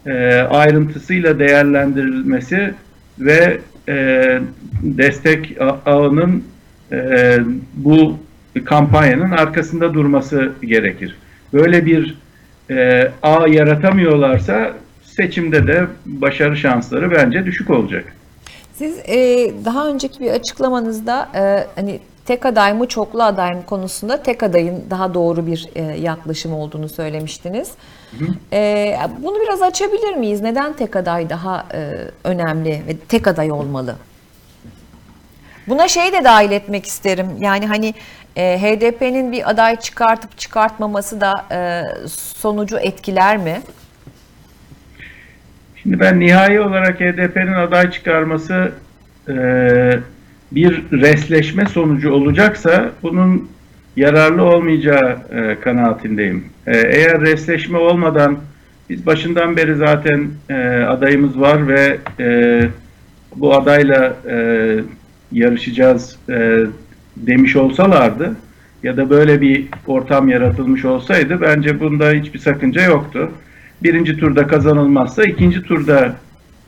e, 0.07 0.35
ayrıntısıyla 0.35 1.39
değerlendirilmesi 1.39 2.75
ve 3.19 3.59
e, 3.89 4.39
destek 4.83 5.57
ağının 5.87 6.45
e, 6.93 7.39
bu 7.75 8.19
kampanyanın 8.65 9.31
arkasında 9.31 9.95
durması 9.95 10.53
gerekir. 10.63 11.17
Böyle 11.53 11.87
bir 11.87 12.19
e, 12.71 13.11
ağ 13.23 13.49
yaratamıyorlarsa 13.49 14.73
seçimde 15.05 15.67
de 15.67 15.87
başarı 16.07 16.57
şansları 16.57 17.11
bence 17.11 17.47
düşük 17.47 17.71
olacak. 17.71 18.05
Siz 18.73 18.99
e, 18.99 19.17
daha 19.65 19.89
önceki 19.89 20.21
bir 20.21 20.31
açıklamanızda 20.31 21.29
e, 21.35 21.67
hani 21.81 22.01
tek 22.27 22.47
aday 22.47 22.75
mı 22.75 22.87
çoklu 22.87 23.23
aday 23.23 23.55
mı 23.55 23.67
konusunda 23.67 24.23
tek 24.23 24.43
adayın 24.43 24.85
daha 24.91 25.15
doğru 25.15 25.47
bir 25.47 25.69
e, 25.75 25.83
yaklaşım 25.83 26.53
olduğunu 26.53 26.89
söylemiştiniz. 26.89 27.71
E, 28.53 28.97
bunu 29.19 29.41
biraz 29.41 29.63
açabilir 29.63 30.17
miyiz? 30.17 30.41
Neden 30.41 30.73
tek 30.73 30.97
aday 30.97 31.31
daha 31.31 31.67
e, 31.75 31.91
önemli 32.25 32.71
ve 32.71 32.97
tek 33.09 33.27
aday 33.27 33.53
olmalı? 33.53 33.97
Buna 35.67 35.89
şey 35.89 36.13
de 36.13 36.25
dahil 36.25 36.51
etmek 36.51 36.87
isterim. 36.87 37.27
Yani 37.41 37.67
hani 37.67 37.95
e, 38.37 38.59
HDP'nin 38.61 39.33
bir 39.33 39.51
aday 39.51 39.77
çıkartıp 39.77 40.39
çıkartmaması 40.39 41.21
da 41.21 41.33
e, 41.53 41.83
sonucu 42.09 42.79
etkiler 42.79 43.37
mi? 43.37 43.61
Şimdi 45.83 46.01
ben 46.01 46.21
nihai 46.21 46.61
olarak 46.61 47.01
HDP'nin 47.01 47.53
aday 47.53 47.91
çıkarması 47.91 48.73
e, 49.29 49.35
bir 50.53 50.91
resleşme 50.93 51.67
sonucu 51.67 52.13
olacaksa 52.13 52.91
bunun 53.03 53.54
yararlı 53.97 54.43
olmayacağı 54.43 55.19
e, 55.31 55.61
kanaatindeyim. 55.61 56.45
E, 56.67 56.77
eğer 56.77 57.21
resleşme 57.21 57.79
olmadan 57.79 58.39
biz 58.91 59.07
başından 59.07 59.57
beri 59.57 59.75
zaten 59.75 60.29
e, 60.51 60.55
adayımız 60.89 61.41
var 61.41 61.69
ve 61.69 61.99
e, 62.21 62.61
bu 63.37 63.55
adayla 63.55 64.17
e, 64.31 64.77
yarışacağız 65.33 66.19
e, 66.29 66.61
demiş 67.17 67.57
olsalardı 67.57 68.37
ya 68.83 68.97
da 68.97 69.11
böyle 69.11 69.41
bir 69.41 69.67
ortam 69.87 70.29
yaratılmış 70.29 70.85
olsaydı 70.85 71.41
bence 71.41 71.81
bunda 71.81 72.11
hiçbir 72.11 72.39
sakınca 72.39 72.83
yoktu. 72.83 73.31
Birinci 73.83 74.17
turda 74.17 74.47
kazanılmazsa 74.47 75.25
ikinci 75.25 75.63
turda 75.63 76.17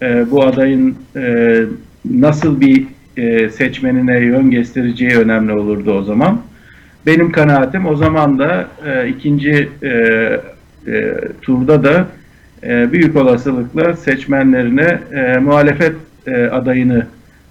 e, 0.03 0.31
bu 0.31 0.45
adayın 0.45 0.97
e, 1.17 1.63
nasıl 2.11 2.61
bir 2.61 2.87
e, 3.17 3.51
seçmenine 3.51 4.19
yön 4.19 4.51
göstereceği 4.51 5.17
önemli 5.17 5.53
olurdu 5.53 5.93
o 5.93 6.03
zaman. 6.03 6.41
Benim 7.07 7.33
kanaatim 7.33 7.87
o 7.87 7.97
zaman 7.97 8.39
da 8.39 8.69
e, 8.87 9.09
ikinci 9.09 9.69
e, 9.83 9.89
e, 9.89 11.15
turda 11.43 11.85
da 11.85 12.07
e, 12.63 12.93
büyük 12.93 13.17
olasılıkla 13.17 13.97
seçmenlerine 13.97 14.99
e, 15.13 15.39
muhalefet 15.39 15.93
e, 16.27 16.45
adayını 16.45 17.07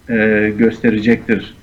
e, 0.08 0.52
gösterecektir. 0.58 1.54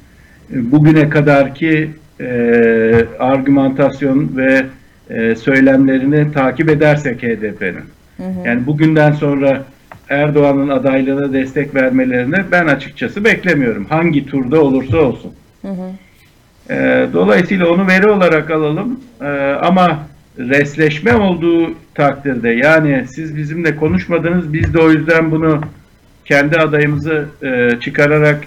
Bugüne 0.50 1.10
kadarki 1.10 1.90
e, 2.20 3.06
argümantasyon 3.20 4.32
ve 4.38 4.66
e, 5.10 5.36
söylemlerini 5.36 6.32
takip 6.32 6.70
edersek 6.70 7.24
HDP'nin. 7.24 7.84
Yani 8.46 8.66
bugünden 8.66 9.12
sonra 9.12 9.64
Erdoğan'ın 10.10 10.70
adaylığına 10.70 11.34
destek 11.34 11.76
vermelerini 11.76 12.44
ben 12.52 12.68
açıkçası 12.68 13.24
beklemiyorum. 13.24 13.86
Hangi 13.86 14.26
turda 14.26 14.62
olursa 14.62 14.98
olsun. 14.98 15.32
E, 16.70 17.08
dolayısıyla 17.14 17.70
onu 17.70 17.88
veri 17.88 18.10
olarak 18.10 18.52
alalım. 18.52 19.00
E, 19.22 19.28
ama 19.62 20.08
resleşme 20.40 21.16
olduğu 21.16 21.74
takdirde 21.96 22.50
yani 22.50 23.06
siz 23.16 23.38
bizimle 23.38 23.76
konuşmadınız 23.76 24.54
biz 24.54 24.74
de 24.74 24.80
o 24.80 24.92
yüzden 24.92 25.32
bunu 25.32 25.62
kendi 26.26 26.58
adayımızı 26.58 27.26
e, 27.44 27.80
çıkararak 27.80 28.44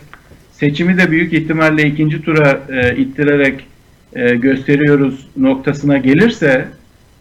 seçimi 0.53 0.99
de 0.99 1.11
büyük 1.11 1.33
ihtimalle 1.33 1.83
ikinci 1.87 2.23
tura 2.23 2.61
e, 2.69 2.97
ittirerek 2.97 3.67
e, 4.15 4.37
gösteriyoruz 4.37 5.29
noktasına 5.37 5.99
gelirse 5.99 6.69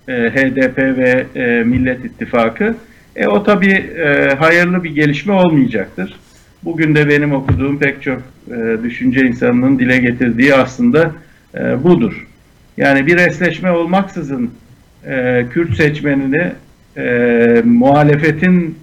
e, 0.07 0.13
HDP 0.13 0.77
ve 0.77 1.25
e, 1.35 1.63
Millet 1.63 2.05
İttifakı 2.05 2.75
e, 3.15 3.27
o 3.27 3.43
tabii 3.43 3.73
e, 3.97 4.35
hayırlı 4.39 4.83
bir 4.83 4.95
gelişme 4.95 5.33
olmayacaktır. 5.33 6.15
Bugün 6.63 6.95
de 6.95 7.09
benim 7.09 7.33
okuduğum 7.33 7.79
pek 7.79 8.01
çok 8.01 8.21
e, 8.51 8.83
düşünce 8.83 9.21
insanının 9.21 9.79
dile 9.79 9.97
getirdiği 9.97 10.55
aslında 10.55 11.11
e, 11.55 11.83
budur. 11.83 12.27
Yani 12.77 13.07
bir 13.07 13.17
esleşme 13.17 13.71
olmaksızın 13.71 14.51
e, 15.07 15.45
Kürt 15.51 15.75
seçmenini 15.75 16.51
e, 16.97 17.61
muhalefetin 17.65 18.77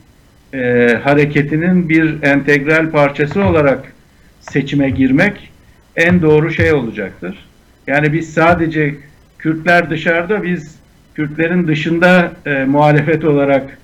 hareketinin 1.02 1.88
bir 1.88 2.22
entegral 2.22 2.90
parçası 2.90 3.44
olarak 3.44 3.92
seçime 4.40 4.90
girmek 4.90 5.50
en 5.96 6.22
doğru 6.22 6.50
şey 6.50 6.72
olacaktır. 6.72 7.46
Yani 7.86 8.12
biz 8.12 8.34
sadece 8.34 8.94
Kürtler 9.38 9.90
dışarıda, 9.90 10.42
biz 10.42 10.76
Kürtlerin 11.14 11.66
dışında 11.66 12.32
e, 12.46 12.64
muhalefet 12.64 13.24
olarak 13.24 13.78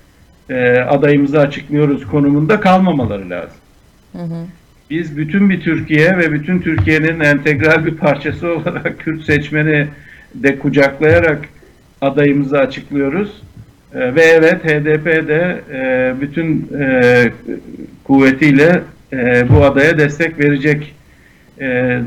e, 0.49 0.79
adayımızı 0.79 1.39
açıklıyoruz 1.39 2.07
konumunda 2.07 2.59
kalmamaları 2.59 3.29
lazım. 3.29 3.57
Biz 4.89 5.17
bütün 5.17 5.49
bir 5.49 5.61
Türkiye 5.61 6.17
ve 6.17 6.31
bütün 6.31 6.59
Türkiye'nin 6.59 7.19
entegral 7.19 7.85
bir 7.85 7.95
parçası 7.95 8.47
olarak 8.55 8.99
Kürt 8.99 9.23
seçmeni 9.23 9.87
de 10.35 10.59
kucaklayarak 10.59 11.39
adayımızı 12.01 12.59
açıklıyoruz. 12.59 13.41
E, 13.93 14.15
ve 14.15 14.21
evet 14.21 14.63
HDP 14.63 15.05
de 15.05 15.61
e, 15.73 16.13
bütün 16.21 16.69
e, 16.79 17.31
kuvvetiyle 18.03 18.81
e, 19.13 19.49
bu 19.49 19.63
adaya 19.63 19.97
destek 19.97 20.39
verecek. 20.39 20.95
E, 21.61 21.99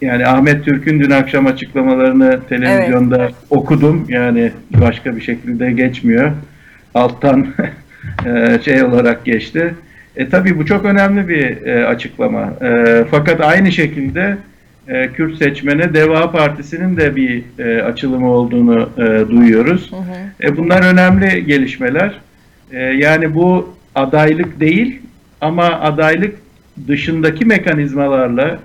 yani 0.00 0.26
Ahmet 0.26 0.64
Türk'ün 0.64 1.00
dün 1.00 1.10
akşam 1.10 1.46
açıklamalarını 1.46 2.40
televizyonda 2.48 3.30
okudum. 3.50 4.06
Yani 4.08 4.52
başka 4.80 5.16
bir 5.16 5.20
şekilde 5.20 5.72
geçmiyor. 5.72 6.32
Alttan 6.94 7.46
şey 8.64 8.82
olarak 8.82 9.24
geçti. 9.24 9.74
E 10.16 10.28
tabii 10.28 10.58
bu 10.58 10.66
çok 10.66 10.84
önemli 10.84 11.28
bir 11.28 11.66
e, 11.66 11.86
açıklama. 11.86 12.52
E, 12.62 13.04
fakat 13.10 13.40
aynı 13.40 13.72
şekilde 13.72 14.36
e, 14.88 15.08
Kürt 15.08 15.36
seçmene 15.36 15.94
Deva 15.94 16.30
Partisi'nin 16.30 16.96
de 16.96 17.16
bir 17.16 17.42
e, 17.58 17.82
açılımı 17.82 18.30
olduğunu 18.30 18.90
e, 18.98 19.28
duyuyoruz. 19.30 19.90
E, 20.42 20.56
bunlar 20.56 20.92
önemli 20.92 21.46
gelişmeler. 21.46 22.18
E, 22.72 22.78
yani 22.78 23.34
bu 23.34 23.74
adaylık 23.94 24.60
değil 24.60 25.00
ama 25.40 25.64
adaylık 25.64 26.34
dışındaki 26.88 27.44
mekanizmalarla 27.44 28.58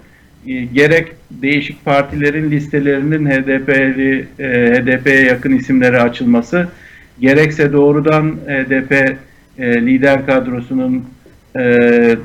e, 0.48 0.54
gerek 0.66 1.08
değişik 1.32 1.86
partilerin 1.86 2.52
listelerinin 2.52 3.26
HDP'li 3.26 4.28
e, 4.40 4.46
HDP'ye 4.48 5.22
yakın 5.24 5.52
isimlere 5.52 6.02
açılması 6.02 6.68
gerekse 7.20 7.74
doğrudan 7.74 8.32
HDP 8.48 8.92
e, 9.60 9.82
lider 9.86 10.26
kadrosunun 10.26 11.06
e, 11.58 12.18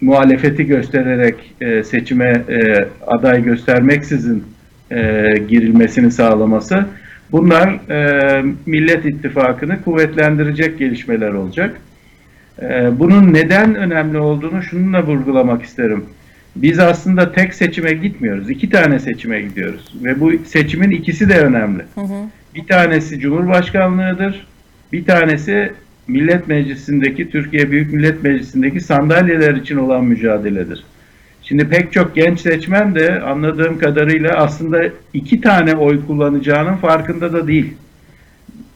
muhalefeti 0.00 0.66
göstererek 0.66 1.34
e, 1.60 1.84
seçime 1.84 2.42
e, 2.48 2.88
aday 3.06 3.44
göstermeksizin 3.44 4.44
e, 4.90 5.24
girilmesini 5.48 6.10
sağlaması 6.10 6.86
bunlar 7.32 7.90
e, 7.90 8.42
Millet 8.66 9.04
İttifakı'nı 9.04 9.82
kuvvetlendirecek 9.82 10.78
gelişmeler 10.78 11.32
olacak. 11.32 11.80
E, 12.62 12.98
bunun 12.98 13.34
neden 13.34 13.74
önemli 13.74 14.18
olduğunu 14.18 14.62
şununla 14.62 15.02
vurgulamak 15.02 15.62
isterim. 15.62 16.04
Biz 16.56 16.78
aslında 16.78 17.32
tek 17.32 17.54
seçime 17.54 17.92
gitmiyoruz. 17.92 18.50
iki 18.50 18.70
tane 18.70 18.98
seçime 18.98 19.40
gidiyoruz. 19.40 19.94
Ve 20.04 20.20
bu 20.20 20.32
seçimin 20.46 20.90
ikisi 20.90 21.28
de 21.28 21.38
önemli. 21.38 21.82
Hı 21.94 22.00
hı. 22.00 22.28
Bir 22.54 22.66
tanesi 22.66 23.20
Cumhurbaşkanlığıdır. 23.20 24.46
Bir 24.92 25.04
tanesi 25.04 25.72
Millet 26.08 26.48
Meclisi'ndeki, 26.48 27.30
Türkiye 27.30 27.70
Büyük 27.70 27.92
Millet 27.92 28.22
Meclisi'ndeki 28.22 28.80
sandalyeler 28.80 29.54
için 29.54 29.76
olan 29.76 30.04
mücadeledir. 30.04 30.84
Şimdi 31.42 31.68
pek 31.68 31.92
çok 31.92 32.14
genç 32.14 32.40
seçmen 32.40 32.94
de 32.94 33.20
anladığım 33.20 33.78
kadarıyla 33.78 34.34
aslında 34.34 34.82
iki 35.14 35.40
tane 35.40 35.74
oy 35.74 36.06
kullanacağının 36.06 36.76
farkında 36.76 37.32
da 37.32 37.48
değil. 37.48 37.74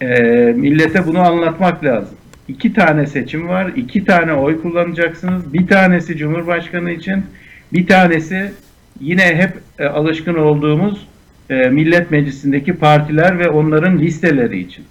E, 0.00 0.08
millete 0.56 1.06
bunu 1.06 1.20
anlatmak 1.20 1.84
lazım. 1.84 2.16
İki 2.48 2.72
tane 2.72 3.06
seçim 3.06 3.48
var, 3.48 3.72
iki 3.76 4.04
tane 4.04 4.32
oy 4.32 4.62
kullanacaksınız. 4.62 5.52
Bir 5.52 5.66
tanesi 5.66 6.16
Cumhurbaşkanı 6.16 6.90
için, 6.90 7.24
bir 7.72 7.86
tanesi 7.86 8.52
yine 9.00 9.24
hep 9.24 9.52
e, 9.78 9.86
alışkın 9.86 10.34
olduğumuz 10.34 11.06
e, 11.50 11.68
Millet 11.68 12.10
Meclisi'ndeki 12.10 12.72
partiler 12.72 13.38
ve 13.38 13.48
onların 13.48 13.98
listeleri 13.98 14.58
için. 14.58 14.84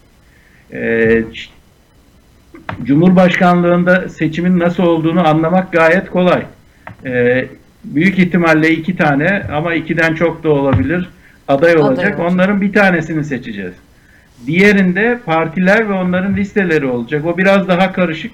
E, 0.74 1.24
Cumhurbaşkanlığında 2.84 4.10
seçimin 4.10 4.60
nasıl 4.60 4.84
olduğunu 4.84 5.28
anlamak 5.28 5.72
gayet 5.72 6.10
kolay. 6.10 6.44
E, 7.06 7.46
büyük 7.84 8.20
ihtimalle 8.20 8.72
iki 8.72 8.96
tane 8.96 9.44
ama 9.54 9.74
ikiden 9.74 10.16
çok 10.16 10.44
da 10.44 10.50
olabilir 10.50 11.10
aday 11.48 11.76
olacak. 11.76 11.90
olacak. 11.90 12.20
Onların 12.20 12.62
bir 12.62 12.74
tanesini 12.74 13.24
seçeceğiz. 13.24 13.74
Diğerinde 14.46 15.20
partiler 15.26 15.90
ve 15.90 15.94
onların 15.94 16.36
listeleri 16.36 16.86
olacak. 16.86 17.26
O 17.26 17.38
biraz 17.38 17.68
daha 17.68 17.92
karışık. 17.92 18.32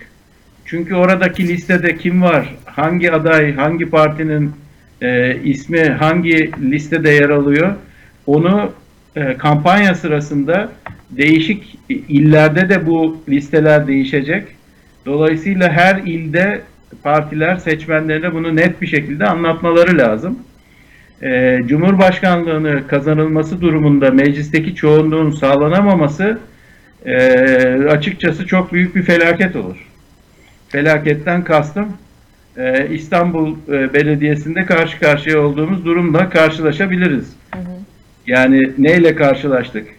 Çünkü 0.65 0.95
oradaki 0.95 1.47
listede 1.47 1.97
kim 1.97 2.21
var, 2.21 2.56
hangi 2.65 3.12
aday, 3.12 3.56
hangi 3.56 3.86
partinin 3.86 4.52
e, 5.02 5.36
ismi 5.43 5.89
hangi 5.89 6.52
listede 6.71 7.10
yer 7.10 7.30
alıyor, 7.30 7.73
onu 8.26 8.71
e, 9.15 9.38
kampanya 9.38 9.95
sırasında 9.95 10.69
değişik 11.12 11.80
illerde 11.89 12.70
de 12.70 12.86
bu 12.86 13.17
listeler 13.30 13.88
değişecek. 13.88 14.43
Dolayısıyla 15.06 15.70
her 15.70 15.96
ilde 15.96 16.62
partiler 17.04 17.56
seçmenlerine 17.56 18.34
bunu 18.34 18.56
net 18.56 18.82
bir 18.82 18.88
şekilde 18.88 19.26
anlatmaları 19.26 19.98
lazım. 19.98 20.39
E, 21.24 21.60
Cumhurbaşkanlığını 21.65 22.88
kazanılması 22.88 23.62
durumunda 23.62 24.12
meclisteki 24.12 24.76
çoğunluğun 24.76 25.32
sağlanamaması 25.32 26.39
e, 27.06 27.15
açıkçası 27.89 28.48
çok 28.48 28.74
büyük 28.74 28.96
bir 28.96 29.04
felaket 29.04 29.56
olur. 29.56 29.88
Felaketten 30.70 31.43
kastım 31.43 31.88
e, 32.58 32.89
İstanbul 32.91 33.56
e, 33.67 33.93
Belediyesi'nde 33.93 34.65
karşı 34.65 35.00
karşıya 35.00 35.39
olduğumuz 35.41 35.86
durumla 35.86 36.30
karşılaşabiliriz. 36.30 37.36
Yani 38.28 38.72
neyle 38.78 39.15
karşılaştık? 39.15 39.96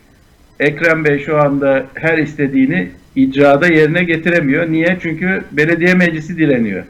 Ekrem 0.61 1.05
Bey 1.05 1.18
şu 1.18 1.40
anda 1.40 1.85
her 1.94 2.18
istediğini 2.18 2.88
icrada 3.16 3.66
yerine 3.66 4.05
getiremiyor. 4.05 4.73
Niye? 4.73 4.99
Çünkü 5.03 5.44
belediye 5.53 5.94
meclisi 5.94 6.38
direniyor. 6.38 6.85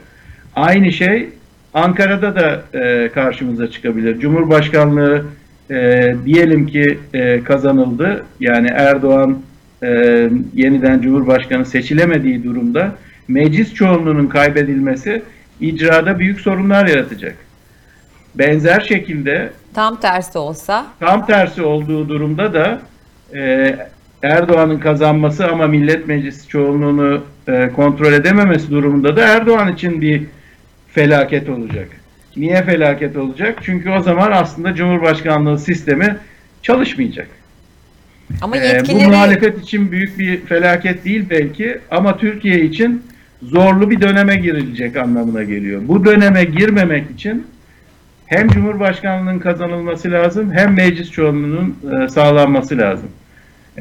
Aynı 0.55 0.91
şey 0.91 1.29
Ankara'da 1.73 2.35
da 2.35 2.63
e, 2.79 3.09
karşımıza 3.09 3.71
çıkabilir. 3.71 4.19
Cumhurbaşkanlığı 4.19 5.25
e, 5.71 6.15
diyelim 6.25 6.67
ki 6.67 6.99
e, 7.13 7.43
kazanıldı. 7.43 8.25
Yani 8.39 8.67
Erdoğan 8.67 9.41
e, 9.83 9.87
yeniden 10.53 11.01
Cumhurbaşkanı 11.01 11.65
seçilemediği 11.65 12.43
durumda 12.43 12.95
meclis 13.27 13.73
çoğunluğunun 13.73 14.27
kaybedilmesi 14.27 15.21
icrada 15.61 16.19
büyük 16.19 16.39
sorunlar 16.39 16.87
yaratacak. 16.87 17.35
Benzer 18.35 18.79
şekilde 18.79 19.49
Tam 19.73 19.99
tersi 19.99 20.37
olsa 20.37 20.87
Tam 20.99 21.25
tersi 21.25 21.61
olduğu 21.61 22.09
durumda 22.09 22.53
da 22.53 22.81
e, 23.35 23.75
Erdoğan'ın 24.23 24.79
kazanması 24.79 25.47
ama 25.47 25.67
Millet 25.67 26.07
Meclisi 26.07 26.47
çoğunluğunu 26.47 27.23
e, 27.47 27.69
kontrol 27.75 28.13
edememesi 28.13 28.71
durumunda 28.71 29.15
da 29.15 29.21
Erdoğan 29.21 29.73
için 29.73 30.01
bir 30.01 30.23
felaket 30.87 31.49
olacak. 31.49 31.87
Niye 32.37 32.63
felaket 32.63 33.17
olacak? 33.17 33.59
Çünkü 33.61 33.89
o 33.89 34.01
zaman 34.01 34.31
aslında 34.31 34.75
Cumhurbaşkanlığı 34.75 35.59
sistemi 35.59 36.17
çalışmayacak. 36.61 37.27
ama 38.41 38.57
Ee, 38.57 38.67
yetkileri 38.67 39.05
bu 39.05 39.09
muhalefet 39.09 39.61
için 39.61 39.91
büyük 39.91 40.19
bir 40.19 40.41
felaket 40.41 41.05
değil 41.05 41.25
belki 41.29 41.79
ama 41.91 42.17
Türkiye 42.17 42.61
için 42.61 43.03
zorlu 43.41 43.89
bir 43.89 44.01
döneme 44.01 44.35
girilecek 44.35 44.97
anlamına 44.97 45.43
geliyor. 45.43 45.81
Bu 45.85 46.05
döneme 46.05 46.43
girmemek 46.43 47.11
için 47.11 47.47
hem 48.25 48.47
Cumhurbaşkanlığının 48.47 49.39
kazanılması 49.39 50.11
lazım 50.11 50.51
hem 50.51 50.73
meclis 50.73 51.11
çoğunluğunun 51.11 51.75
e, 52.03 52.09
sağlanması 52.09 52.77
lazım. 52.77 53.09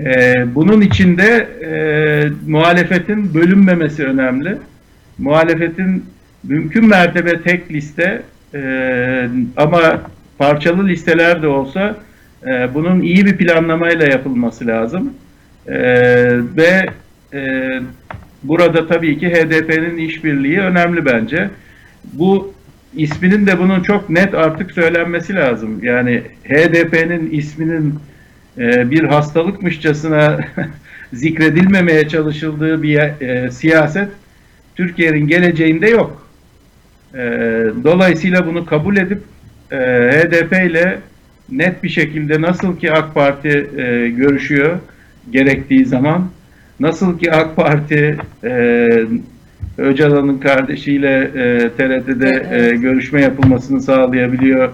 E, 0.04 0.44
bunun 0.54 0.80
içinde 0.80 1.48
e, 1.64 1.70
muhalefetin 2.46 3.34
bölünmemesi 3.34 4.04
önemli. 4.04 4.58
Muhalefetin 5.18 6.04
mümkün 6.44 6.88
mertebe 6.88 7.42
tek 7.42 7.72
liste 7.72 8.22
e, 8.54 9.28
ama 9.56 10.02
parçalı 10.38 10.88
listeler 10.88 11.42
de 11.42 11.46
olsa 11.46 11.96
e, 12.46 12.74
bunun 12.74 13.00
iyi 13.00 13.26
bir 13.26 13.37
planlamayla 13.37 14.06
yapılması 14.06 14.66
lazım. 14.66 15.12
E, 15.66 15.78
ve 16.56 16.87
e, 17.34 17.70
burada 18.42 18.87
tabii 18.87 19.18
ki 19.18 19.28
HDP'nin 19.28 19.96
işbirliği 19.96 20.61
önemli 20.61 21.04
bence. 21.04 21.50
Bu 22.12 22.54
isminin 22.94 23.46
de 23.46 23.58
bunun 23.58 23.82
çok 23.82 24.11
net 24.11 24.34
artık 24.34 24.72
söylenmesi 24.72 25.34
lazım. 25.34 25.78
Yani 25.82 26.22
HDP'nin 26.44 27.30
isminin 27.30 27.94
e, 28.58 28.90
bir 28.90 29.04
hastalıkmışçasına 29.04 30.38
zikredilmemeye 31.12 32.08
çalışıldığı 32.08 32.82
bir 32.82 32.98
e, 32.98 33.50
siyaset 33.50 34.08
Türkiye'nin 34.76 35.26
geleceğinde 35.26 35.88
yok. 35.88 36.28
E, 37.14 37.18
dolayısıyla 37.84 38.46
bunu 38.46 38.66
kabul 38.66 38.96
edip 38.96 39.22
e, 39.72 39.76
HDP 39.76 40.52
ile 40.70 40.98
net 41.50 41.82
bir 41.82 41.88
şekilde 41.88 42.40
nasıl 42.40 42.78
ki 42.78 42.92
AK 42.92 43.14
Parti 43.14 43.70
e, 43.76 44.08
görüşüyor 44.08 44.78
gerektiği 45.30 45.86
zaman, 45.86 46.28
nasıl 46.80 47.18
ki 47.18 47.32
AK 47.32 47.56
Parti 47.56 48.16
e, 48.44 48.88
Öcalan'ın 49.78 50.38
kardeşiyle 50.38 51.30
e, 51.34 51.70
TRT'de 51.76 52.46
e, 52.52 52.76
görüşme 52.76 53.20
yapılmasını 53.20 53.80
sağlayabiliyor 53.80 54.70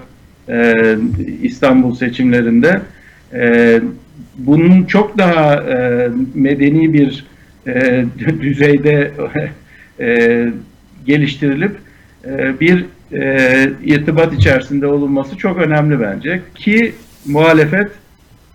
e, 0.48 0.74
İstanbul 1.42 1.94
seçimlerinde. 1.94 2.80
E, 3.34 3.80
bunun 4.38 4.84
çok 4.84 5.18
daha 5.18 5.54
e, 5.54 6.08
medeni 6.34 6.92
bir 6.92 7.26
e, 7.66 8.04
düzeyde 8.40 9.10
e, 10.00 10.48
geliştirilip 11.06 11.76
e, 12.24 12.60
bir 12.60 12.84
e, 13.12 13.70
irtibat 13.84 14.34
içerisinde 14.34 14.86
olunması 14.86 15.36
çok 15.36 15.58
önemli 15.58 16.00
bence 16.00 16.42
ki 16.54 16.94
muhalefet 17.26 17.90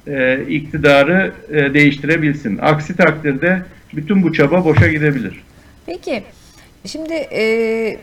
e, 0.07 0.43
iktidarı 0.49 1.31
e, 1.49 1.73
değiştirebilsin. 1.73 2.57
Aksi 2.61 2.95
takdirde 2.95 3.61
bütün 3.93 4.23
bu 4.23 4.33
çaba 4.33 4.65
boşa 4.65 4.87
gidebilir. 4.87 5.43
Peki 5.85 6.23
şimdi 6.85 7.13
e, 7.13 7.97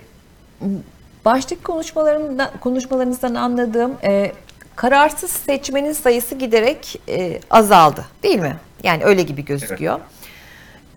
baştaki 1.24 1.62
konuşmalarında, 1.62 2.52
konuşmalarınızdan 2.60 3.34
anladığım 3.34 3.92
e, 4.04 4.32
kararsız 4.76 5.30
seçmenin 5.30 5.92
sayısı 5.92 6.34
giderek 6.34 7.00
e, 7.08 7.40
azaldı 7.50 8.04
değil 8.22 8.38
mi? 8.38 8.56
Yani 8.82 9.04
öyle 9.04 9.22
gibi 9.22 9.44
gözüküyor. 9.44 10.00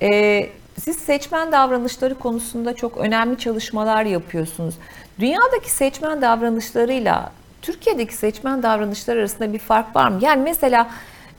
E, 0.02 0.50
siz 0.80 0.98
seçmen 0.98 1.52
davranışları 1.52 2.16
konusunda 2.16 2.76
çok 2.76 2.98
önemli 2.98 3.38
çalışmalar 3.38 4.04
yapıyorsunuz. 4.04 4.76
Dünyadaki 5.20 5.72
seçmen 5.72 6.22
davranışlarıyla 6.22 7.32
Türkiye'deki 7.62 8.14
seçmen 8.14 8.64
davranışları 8.64 9.20
arasında 9.20 9.54
bir 9.54 9.60
fark 9.60 9.96
var 9.96 10.08
mı? 10.08 10.20
Yani 10.22 10.42
mesela 10.44 10.90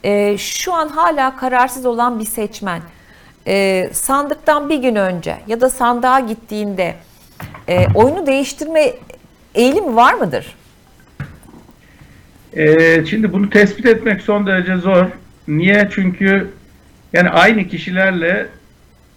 e, 0.05 0.39
şu 0.39 0.75
an 0.75 0.89
hala 0.89 1.37
kararsız 1.37 1.87
olan 1.87 2.19
bir 2.19 2.25
seçmen 2.25 2.81
e, 3.47 3.89
sandıktan 3.93 4.69
bir 4.69 4.77
gün 4.77 4.95
önce 4.95 5.37
ya 5.47 5.61
da 5.61 5.71
sandığa 5.71 6.21
gittiğinde 6.21 6.95
e, 7.69 7.87
oyunu 7.95 8.27
değiştirme 8.27 8.93
eğilimi 9.55 9.97
var 9.97 10.15
mıdır? 10.15 10.60
Ee, 12.57 13.05
şimdi 13.07 13.33
bunu 13.33 13.51
tespit 13.51 13.87
etmek 13.87 14.23
son 14.23 14.47
derece 14.47 14.77
zor. 14.77 15.07
Niye? 15.49 15.89
Çünkü 15.91 16.47
yani 17.13 17.29
aynı 17.29 17.69
kişilerle 17.69 18.47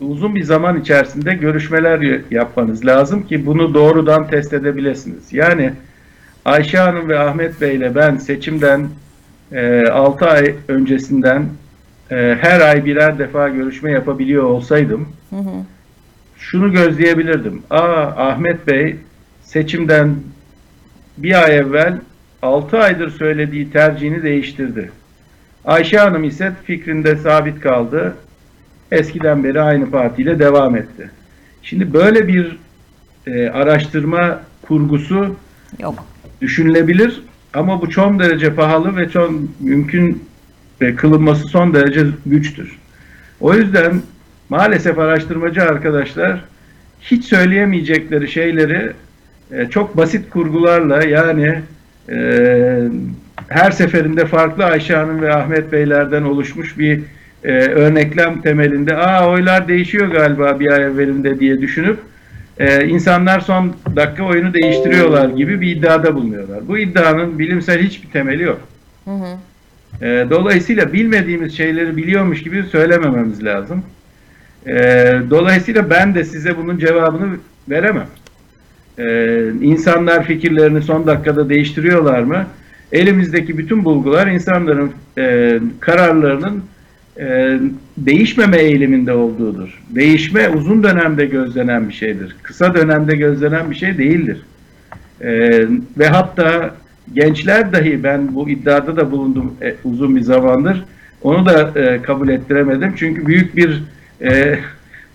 uzun 0.02 0.36
bir 0.36 0.43
zaman 0.43 0.82
içerisinde 0.82 1.34
görüşmeler 1.34 2.22
yapmanız 2.32 2.86
lazım 2.86 3.28
ki 3.28 3.46
bunu 3.46 3.74
doğrudan 3.74 4.28
test 4.28 4.54
edebilirsiniz. 4.54 5.34
Yani 5.34 5.74
Ayşe 6.46 6.78
Hanım 6.78 7.10
ve 7.10 7.19
Ahmet 7.19 7.62
Bey 7.62 7.76
ile 7.76 7.96
ben 7.96 8.17
seçimden 8.17 8.89
e, 9.52 9.88
6 9.88 10.26
ay 10.26 10.56
öncesinden 10.67 11.46
e, 12.12 12.38
her 12.41 12.62
ay 12.62 12.86
birer 12.86 13.19
defa 13.19 13.50
görüşme 13.50 13.91
yapabiliyor 13.91 14.43
olsaydım 14.43 15.08
Hı 15.30 15.36
hı. 15.36 15.54
şunu 16.38 16.72
gözleyebilirdim. 16.72 17.62
Aa 17.69 18.30
Ahmet 18.30 18.67
Bey 18.67 18.96
seçimden 19.43 20.15
bir 21.17 21.43
ay 21.43 21.58
evvel 21.58 21.98
6 22.43 22.77
aydır 22.79 23.10
söylediği 23.10 23.71
tercihini 23.71 24.23
değiştirdi. 24.23 24.91
Ayşe 25.65 25.97
Hanım 25.97 26.23
ise 26.23 26.51
fikrinde 26.63 27.15
sabit 27.15 27.60
kaldı. 27.60 28.15
Eskiden 28.91 29.43
beri 29.43 29.62
aynı 29.62 29.91
partiyle 29.91 30.39
devam 30.39 30.75
etti. 30.75 31.10
Şimdi 31.63 31.93
böyle 31.93 32.27
bir 32.27 32.58
e, 33.27 33.49
araştırma 33.49 34.41
kurgusu 34.62 35.36
Yok. 35.79 36.06
düşünülebilir 36.41 37.21
ama 37.53 37.82
bu 37.82 37.89
çok 37.89 38.19
derece 38.19 38.56
pahalı 38.56 38.97
ve 38.97 39.10
çok 39.10 39.32
mümkün 39.60 40.23
ve 40.82 40.95
kılınması 40.95 41.47
son 41.47 41.73
derece 41.73 42.06
güçtür. 42.25 42.79
O 43.39 43.53
yüzden 43.53 44.01
maalesef 44.49 44.99
araştırmacı 44.99 45.63
arkadaşlar 45.63 46.45
hiç 47.01 47.25
söyleyemeyecekleri 47.25 48.27
şeyleri 48.32 48.93
e, 49.51 49.69
çok 49.69 49.97
basit 49.97 50.29
kurgularla 50.29 51.03
yani 51.03 51.62
e, 52.10 52.18
her 53.48 53.72
seferinde 53.72 54.26
farklı 54.26 54.66
Ayşe 54.66 54.96
Hanım 54.96 55.22
ve 55.22 55.34
Ahmet 55.34 55.72
Beylerden 55.72 56.24
oluşmuş 56.24 56.78
bir 56.78 57.02
e, 57.44 57.52
örneklem 57.54 58.42
temelinde 58.42 58.98
aa 58.98 59.30
oylar 59.30 59.68
değişiyor 59.68 60.08
galiba 60.08 60.60
bir 60.60 60.72
ay 60.72 60.84
evvelinde 60.84 61.39
diye 61.39 61.62
düşünüp 61.62 61.98
e, 62.60 62.88
insanlar 62.88 63.39
son 63.39 63.74
dakika 63.96 64.24
oyunu 64.24 64.54
değiştiriyorlar 64.54 65.30
gibi 65.30 65.62
bir 65.62 65.76
iddiada 65.76 66.16
bulunuyorlar. 66.16 66.68
Bu 66.68 66.78
iddianın 66.78 67.39
bilimsel 67.39 67.82
hiçbir 67.82 68.10
temeli 68.10 68.44
yok. 68.44 68.60
Hı 69.06 69.12
hı. 69.12 69.38
E, 70.06 70.30
dolayısıyla 70.30 70.94
bilmediğimiz 70.94 71.58
şeyleri 71.58 71.98
biliyormuş 71.98 72.44
gibi 72.44 72.63
söylemememiz 72.63 73.44
lazım. 73.44 73.84
E, 74.68 74.74
dolayısıyla 75.30 75.89
ben 75.89 76.16
de 76.16 76.24
size 76.24 76.58
bunun 76.58 76.78
cevabını 76.78 77.28
veremem. 77.70 78.08
E, 78.99 79.39
insanlar 79.62 80.23
fikirlerini 80.23 80.82
son 80.82 81.08
dakikada 81.08 81.49
değiştiriyorlar 81.49 82.23
mı? 82.23 82.45
Elimizdeki 82.91 83.58
bütün 83.58 83.86
bulgular 83.86 84.27
insanların 84.27 84.91
e, 85.17 85.60
kararlarının 85.79 86.63
e, 87.19 87.60
değişmeme 87.97 88.58
eğiliminde 88.58 89.13
olduğudur. 89.13 89.84
Değişme 89.89 90.49
uzun 90.49 90.84
dönemde 90.84 91.25
gözlenen 91.25 91.89
bir 91.89 91.93
şeydir. 91.93 92.36
Kısa 92.43 92.75
dönemde 92.75 93.15
gözlenen 93.15 93.71
bir 93.71 93.75
şey 93.75 93.97
değildir. 93.97 94.41
E, 95.21 95.32
ve 95.97 96.08
hatta 96.08 96.75
gençler 97.13 97.73
dahi 97.73 98.03
ben 98.03 98.36
bu 98.36 98.49
iddiada 98.49 98.95
da 98.95 99.12
bulundum 99.12 99.53
e, 99.62 99.75
uzun 99.84 100.15
bir 100.15 100.21
zamandır. 100.21 100.84
Onu 101.21 101.45
da 101.45 101.79
e, 101.79 102.01
kabul 102.01 102.29
ettiremedim. 102.29 102.93
Çünkü 102.95 103.25
büyük 103.25 103.56
bir 103.56 103.84
e, 104.21 104.60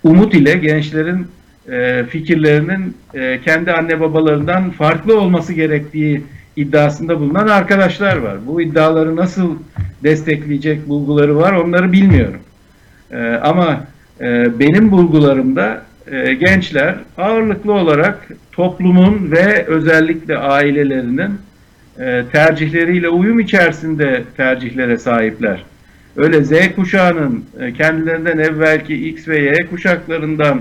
umut 0.03 0.35
ile 0.35 0.57
gençlerin 0.57 1.27
e, 1.71 2.05
fikirlerinin 2.05 2.97
e, 3.15 3.41
kendi 3.41 3.73
anne 3.73 4.01
babalarından 4.01 4.71
farklı 4.71 5.21
olması 5.21 5.53
gerektiği 5.53 6.23
iddiasında 6.57 7.21
bulunan 7.21 7.49
arkadaşlar 7.49 8.17
var. 8.17 8.37
Bu 8.47 8.63
iddiaları 8.63 9.17
nasıl 9.17 9.57
destekleyecek 10.03 10.89
bulguları 10.89 11.37
var 11.37 11.53
onları 11.53 11.93
bilmiyorum. 11.93 12.41
E, 13.11 13.19
ama 13.43 13.85
benim 14.59 14.91
bulgularımda 14.91 15.83
gençler 16.41 16.95
ağırlıklı 17.19 17.73
olarak 17.73 18.29
toplumun 18.53 19.31
ve 19.31 19.65
özellikle 19.67 20.39
ailelerinin 20.39 21.31
tercihleriyle 22.33 23.09
uyum 23.09 23.41
içerisinde 23.41 24.25
tercihlere 24.37 24.99
sahipler. 24.99 25.65
Öyle 26.17 26.45
Z 26.45 26.53
kuşağının 26.77 27.45
kendilerinden 27.77 28.39
evvelki 28.39 29.09
X 29.09 29.29
ve 29.29 29.39
Y 29.39 29.57
kuşaklarından 29.71 30.61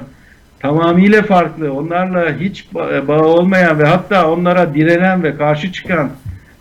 tamamıyla 0.59 1.21
farklı, 1.23 1.73
onlarla 1.73 2.33
hiç 2.39 2.65
ba- 2.75 3.07
bağı 3.07 3.23
olmayan 3.25 3.79
ve 3.79 3.85
hatta 3.85 4.31
onlara 4.31 4.73
direnen 4.73 5.23
ve 5.23 5.37
karşı 5.37 5.71
çıkan 5.71 6.09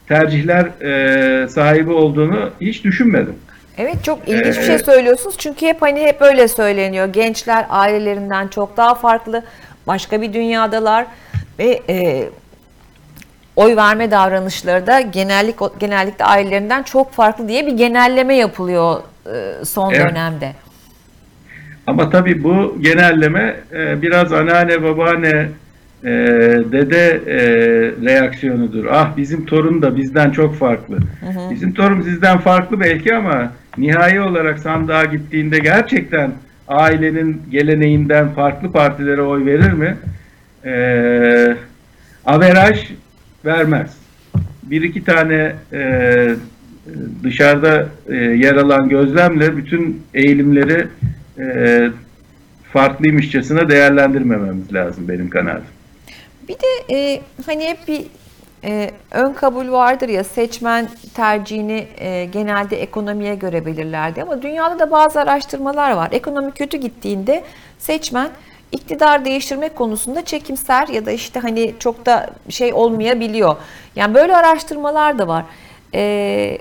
tercihler 0.09 0.65
e, 0.65 1.49
sahibi 1.49 1.93
olduğunu 1.93 2.51
hiç 2.61 2.85
düşünmedim. 2.85 3.35
Evet 3.79 4.05
çok 4.05 4.29
ilginç 4.29 4.57
bir 4.59 4.63
şey 4.63 4.79
söylüyorsunuz 4.79 5.35
çünkü 5.39 5.67
hep 5.67 5.83
hani 5.83 6.01
hep 6.01 6.23
öyle 6.23 6.49
söyleniyor. 6.49 7.07
Gençler 7.07 7.67
ailelerinden 7.71 8.49
çok 8.49 8.77
daha 8.77 8.95
farklı, 8.95 9.43
başka 9.87 10.23
bir 10.23 10.33
dünyadalar 10.33 11.07
ve 11.59 11.81
e, 11.89 12.29
oy 13.57 13.77
verme 13.77 14.11
davranışları 14.11 14.87
da 14.87 15.01
genellik 15.01 15.57
genellikle 15.81 16.25
ailelerinden 16.25 16.83
çok 16.83 17.13
farklı 17.13 17.49
diye 17.49 17.67
bir 17.67 17.73
genelleme 17.73 18.35
yapılıyor 18.37 19.01
e, 19.35 19.65
son 19.65 19.93
Evet. 19.93 20.11
dönemde. 20.11 20.53
Ama 21.87 22.11
tabii 22.11 22.44
bu 22.44 22.77
genelleme 22.81 23.57
e, 23.72 24.03
biraz 24.03 24.33
anneanne, 24.33 24.83
babaanne, 24.83 25.49
e, 26.05 26.11
dede 26.72 27.20
e, 27.27 27.38
reaksiyonudur. 28.05 28.85
Ah 28.90 29.16
bizim 29.16 29.46
torun 29.46 29.83
da 29.83 29.96
bizden 29.96 30.31
çok 30.31 30.55
farklı. 30.55 30.99
Bizim 31.51 31.72
torun 31.75 32.03
sizden 32.03 32.38
farklı 32.38 32.81
belki 32.81 33.14
ama 33.14 33.53
nihai 33.79 34.20
olarak 34.20 34.59
sandığa 34.59 35.05
gittiğinde 35.05 35.59
gerçekten 35.59 36.31
ailenin 36.68 37.42
geleneğinden 37.51 38.29
farklı 38.29 38.72
partilere 38.72 39.22
oy 39.22 39.46
verir 39.46 39.72
mi? 39.72 39.96
E, 40.64 41.57
averaj 42.25 42.90
vermez. 43.44 43.96
Bir 44.62 44.83
iki 44.83 45.05
tane 45.05 45.53
e, 45.72 46.29
dışarıda 47.22 47.88
e, 48.09 48.14
yer 48.16 48.57
alan 48.57 48.88
gözlemle 48.88 49.57
bütün 49.57 50.03
eğilimleri 50.14 50.87
e, 51.38 51.88
farklıymışçasına 52.72 53.68
değerlendirmememiz 53.68 54.75
lazım 54.75 55.09
benim 55.09 55.31
kanaatim. 55.31 55.77
Bir 56.49 56.55
de 56.55 56.94
e, 56.94 57.20
hani 57.46 57.64
hep 57.64 57.88
bir 57.88 58.07
e, 58.64 58.90
ön 59.11 59.33
kabul 59.33 59.72
vardır 59.72 60.09
ya 60.09 60.25
seçmen 60.25 60.88
tercihini 61.14 61.87
e, 61.99 62.25
genelde 62.25 62.83
ekonomiye 62.83 63.35
göre 63.35 63.66
belirlerdi 63.66 64.22
ama 64.22 64.42
dünyada 64.42 64.79
da 64.79 64.90
bazı 64.90 65.20
araştırmalar 65.20 65.92
var. 65.92 66.09
Ekonomi 66.12 66.53
kötü 66.53 66.77
gittiğinde 66.77 67.44
seçmen 67.79 68.31
iktidar 68.72 69.25
değiştirmek 69.25 69.77
konusunda 69.77 70.25
çekimser 70.25 70.88
ya 70.88 71.07
da 71.07 71.11
işte 71.11 71.40
hani 71.40 71.75
çok 71.79 72.07
da 72.07 72.31
şey 72.49 72.72
olmayabiliyor. 72.72 73.57
Yani 73.96 74.14
böyle 74.14 74.37
araştırmalar 74.37 75.18
da 75.18 75.29
var. 75.29 75.44
E, 75.94 76.59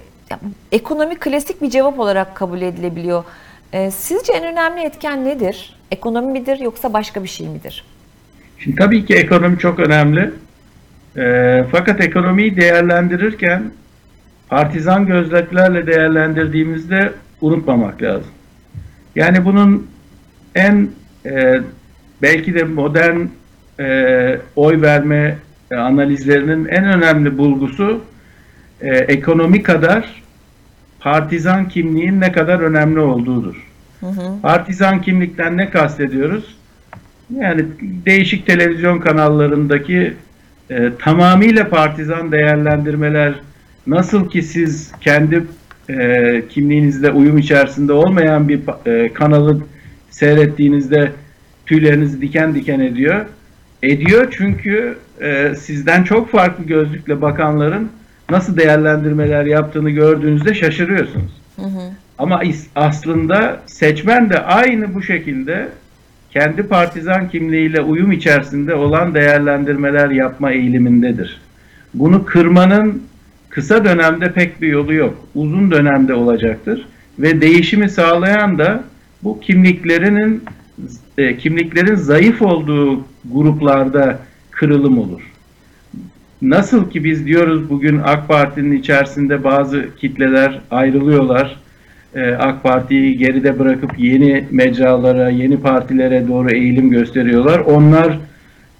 ekonomi 0.72 1.16
klasik 1.16 1.62
bir 1.62 1.70
cevap 1.70 2.00
olarak 2.00 2.36
kabul 2.36 2.62
edilebiliyor. 2.62 3.24
E, 3.76 3.92
sizce 3.92 4.34
en 4.34 4.44
önemli 4.44 4.82
etken 4.82 5.26
nedir? 5.26 5.76
Ekonomi 5.92 6.32
midir 6.32 6.60
yoksa 6.60 6.94
başka 6.94 7.24
bir 7.24 7.30
şey 7.30 7.48
midir? 7.48 7.84
Şimdi 8.60 8.78
tabii 8.78 9.06
ki 9.06 9.14
ekonomi 9.14 9.60
çok 9.60 9.80
önemli. 9.80 10.32
E, 11.18 11.64
fakat 11.72 12.02
ekonomiyi 12.02 12.58
değerlendirirken 12.58 13.64
partizan 14.50 15.06
gözlüklerle 15.06 15.88
değerlendirdiğimizde 15.88 17.12
unutmamak 17.42 18.02
lazım. 18.02 18.32
Yani 19.16 19.46
bunun 19.46 19.88
en 20.56 20.90
e, 21.26 21.62
belki 22.22 22.54
de 22.54 22.64
modern 22.64 23.22
e, 23.80 24.40
oy 24.56 24.82
verme 24.82 25.38
e, 25.72 25.76
analizlerinin 25.76 26.66
en 26.66 26.86
önemli 26.86 27.38
bulgusu 27.38 28.02
e, 28.82 28.90
ekonomi 28.98 29.64
kadar 29.64 30.24
partizan 31.06 31.70
kimliğin 31.70 32.22
ne 32.22 32.32
kadar 32.32 32.60
önemli 32.60 33.00
olduğudur. 33.00 33.56
Hı 34.00 34.06
hı. 34.06 34.42
Partizan 34.42 35.02
kimlikten 35.02 35.58
ne 35.58 35.70
kastediyoruz? 35.70 36.56
Yani 37.40 37.66
değişik 37.82 38.46
televizyon 38.46 39.00
kanallarındaki 39.00 40.14
e, 40.70 40.92
tamamıyla 41.00 41.70
partizan 41.70 42.32
değerlendirmeler 42.32 43.34
nasıl 43.88 44.30
ki 44.30 44.42
siz 44.42 44.92
kendi 45.02 45.44
e, 45.90 46.44
kimliğinizle 46.50 47.12
uyum 47.12 47.38
içerisinde 47.38 47.94
olmayan 47.94 48.50
bir 48.50 48.60
e, 48.86 49.14
kanalı 49.14 49.62
seyrettiğinizde 50.10 51.12
tüylerinizi 51.66 52.22
diken 52.22 52.56
diken 52.56 52.80
ediyor. 52.80 53.26
Ediyor 53.84 54.34
çünkü 54.38 54.98
e, 55.22 55.56
sizden 55.56 56.04
çok 56.04 56.32
farklı 56.32 56.64
gözlükle 56.64 57.22
bakanların 57.22 57.90
nasıl 58.30 58.58
değerlendirmeler 58.58 59.46
yaptığını 59.46 59.90
gördüğünüzde 59.90 60.54
şaşırıyorsunuz. 60.54 61.32
Hı 61.56 61.62
hı. 61.62 61.92
Ama 62.18 62.42
aslında 62.76 63.62
seçmen 63.66 64.30
de 64.30 64.40
aynı 64.40 64.94
bu 64.94 65.04
şekilde 65.04 65.70
kendi 66.32 66.64
partizan 66.64 67.30
kimliğiyle 67.30 67.82
uyum 67.82 68.12
içerisinde 68.12 68.76
olan 68.76 69.14
değerlendirmeler 69.14 70.10
yapma 70.10 70.52
eğilimindedir. 70.52 71.42
Bunu 71.94 72.26
kırmanın 72.26 73.04
kısa 73.50 73.86
dönemde 73.86 74.32
pek 74.32 74.62
bir 74.62 74.68
yolu 74.68 74.94
yok. 74.94 75.28
Uzun 75.36 75.72
dönemde 75.72 76.14
olacaktır 76.14 76.88
ve 77.20 77.42
değişimi 77.42 77.90
sağlayan 77.90 78.58
da 78.58 78.84
bu 79.24 79.40
kimliklerinin 79.40 80.44
e, 81.18 81.38
kimliklerin 81.38 81.96
zayıf 81.96 82.42
olduğu 82.42 83.06
gruplarda 83.26 84.20
kırılım 84.52 85.00
olur. 85.00 85.22
Nasıl 86.42 86.90
ki 86.90 87.04
biz 87.04 87.26
diyoruz 87.26 87.70
bugün 87.70 88.00
AK 88.04 88.28
Parti'nin 88.28 88.72
içerisinde 88.72 89.44
bazı 89.44 89.86
kitleler 89.96 90.62
ayrılıyorlar. 90.72 91.56
Ee, 92.16 92.32
AK 92.32 92.64
Parti'yi 92.64 93.18
geride 93.18 93.60
bırakıp 93.60 93.92
yeni 93.98 94.48
mecralara, 94.52 95.30
yeni 95.30 95.62
partilere 95.62 96.28
doğru 96.28 96.52
eğilim 96.52 96.90
gösteriyorlar. 96.90 97.60
Onlar 97.60 98.20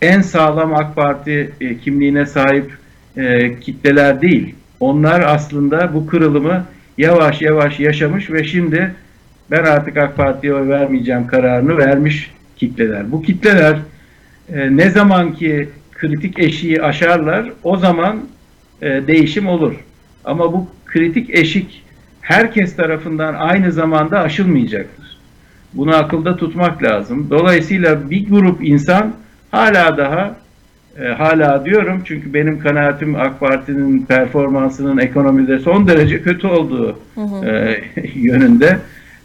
en 0.02 0.22
sağlam 0.22 0.74
AK 0.74 0.96
Parti 0.96 1.52
e, 1.62 1.78
kimliğine 1.78 2.26
sahip 2.26 2.72
e, 3.18 3.60
kitleler 3.60 4.22
değil. 4.22 4.56
Onlar 4.80 5.22
aslında 5.22 5.94
bu 5.94 6.08
kırılımı 6.08 6.66
yavaş 6.98 7.42
yavaş 7.42 7.80
yaşamış 7.80 8.32
ve 8.32 8.44
şimdi 8.44 8.92
ben 9.52 9.64
artık 9.64 9.98
AK 9.98 10.16
Parti'ye 10.16 10.54
oy 10.54 10.68
vermeyeceğim 10.68 11.28
kararını 11.28 11.78
vermiş 11.78 12.32
kitleler. 12.58 13.12
Bu 13.12 13.22
kitleler 13.22 13.78
e, 14.54 14.78
ne 14.78 14.90
zaman 14.90 15.34
ki 15.34 15.70
kritik 15.96 16.40
eşiği 16.40 16.82
aşarlar 16.82 17.52
o 17.64 17.78
zaman 17.78 18.20
e, 18.82 18.88
değişim 19.08 19.48
olur. 19.48 19.74
Ama 20.26 20.54
bu 20.54 20.68
kritik 20.86 21.30
eşik 21.30 21.84
herkes 22.22 22.76
tarafından 22.76 23.34
aynı 23.34 23.72
zamanda 23.72 24.20
aşılmayacaktır. 24.20 25.18
Bunu 25.74 25.96
akılda 25.96 26.38
tutmak 26.38 26.84
lazım. 26.84 27.28
Dolayısıyla 27.30 28.10
bir 28.10 28.30
grup 28.30 28.68
insan 28.68 29.14
hala 29.52 29.98
daha 29.98 30.36
e, 31.00 31.04
hala 31.08 31.66
diyorum 31.66 32.02
çünkü 32.06 32.34
benim 32.34 32.60
kanaatim 32.60 33.16
AK 33.16 33.40
Parti'nin 33.40 34.06
performansının 34.06 34.98
ekonomide 34.98 35.60
son 35.60 35.88
derece 35.88 36.22
kötü 36.22 36.48
olduğu 36.48 37.00
e, 37.46 37.78
yönünde. 38.16 38.80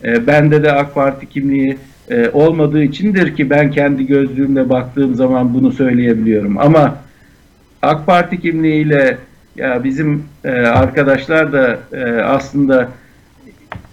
E, 0.04 0.26
bende 0.26 0.62
de 0.62 0.72
AK 0.72 0.94
Parti 0.94 1.28
kimliği 1.28 1.78
e, 2.11 2.31
olmadığı 2.31 2.83
içindir 2.83 3.37
ki 3.37 3.51
ben 3.51 3.70
kendi 3.70 4.07
gözlüğümle 4.07 4.68
baktığım 4.68 5.14
zaman 5.14 5.55
bunu 5.55 5.73
söyleyebiliyorum. 5.73 6.59
Ama 6.59 6.96
AK 7.83 8.07
Parti 8.07 8.40
kimliğiyle 8.40 9.18
ya 9.57 9.85
bizim 9.85 10.25
e, 10.44 10.51
arkadaşlar 10.51 11.53
da 11.53 11.79
e, 11.92 12.05
aslında 12.23 12.88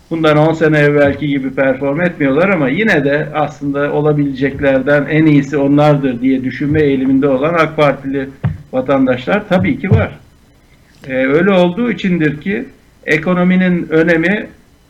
bundan 0.09 0.37
10 0.37 0.53
sene 0.53 0.79
evvelki 0.79 1.27
gibi 1.27 1.49
perform 1.49 2.01
etmiyorlar 2.01 2.49
ama 2.49 2.69
yine 2.69 3.05
de 3.05 3.27
aslında 3.33 3.91
olabileceklerden 3.93 5.05
en 5.09 5.25
iyisi 5.25 5.57
onlardır 5.57 6.21
diye 6.21 6.43
düşünme 6.43 6.81
eğiliminde 6.81 7.27
olan 7.27 7.53
AK 7.53 7.77
Partili 7.77 8.29
vatandaşlar 8.73 9.49
tabii 9.49 9.79
ki 9.79 9.89
var. 9.89 10.19
E, 11.07 11.13
öyle 11.13 11.51
olduğu 11.51 11.91
içindir 11.91 12.41
ki 12.41 12.65
ekonominin 13.05 13.87
önemi 13.89 14.47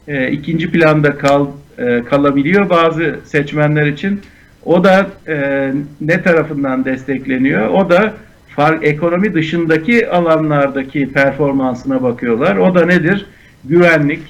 e, 0.07 0.31
ikinci 0.31 0.71
planda 0.71 1.17
kal, 1.17 1.47
e, 1.77 2.03
kalabiliyor 2.03 2.69
bazı 2.69 3.19
seçmenler 3.25 3.85
için. 3.85 4.21
O 4.65 4.83
da 4.83 5.07
e, 5.27 5.71
ne 6.01 6.21
tarafından 6.21 6.85
destekleniyor? 6.85 7.69
O 7.69 7.89
da 7.89 8.13
fark, 8.55 8.87
ekonomi 8.87 9.33
dışındaki 9.33 10.09
alanlardaki 10.09 11.11
performansına 11.11 12.03
bakıyorlar. 12.03 12.57
O 12.57 12.75
da 12.75 12.85
nedir? 12.85 13.25
Güvenlik, 13.65 14.21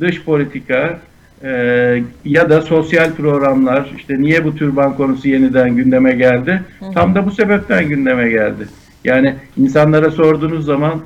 dış 0.00 0.24
politika 0.24 0.98
e, 1.42 1.50
ya 2.24 2.50
da 2.50 2.60
sosyal 2.60 3.12
programlar. 3.12 3.92
İşte 3.96 4.20
niye 4.20 4.44
bu 4.44 4.56
türban 4.56 4.96
konusu 4.96 5.28
yeniden 5.28 5.76
gündeme 5.76 6.12
geldi? 6.12 6.62
Tam 6.94 7.14
da 7.14 7.26
bu 7.26 7.30
sebepten 7.30 7.88
gündeme 7.88 8.28
geldi. 8.28 8.66
Yani 9.04 9.34
insanlara 9.56 10.10
sorduğunuz 10.10 10.64
zaman 10.64 11.00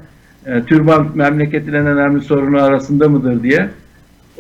e, 0.46 0.62
türban 0.62 1.08
memleketin 1.14 1.72
en 1.72 1.86
önemli 1.86 2.20
sorunu 2.20 2.62
arasında 2.62 3.08
mıdır 3.08 3.42
diye 3.42 3.68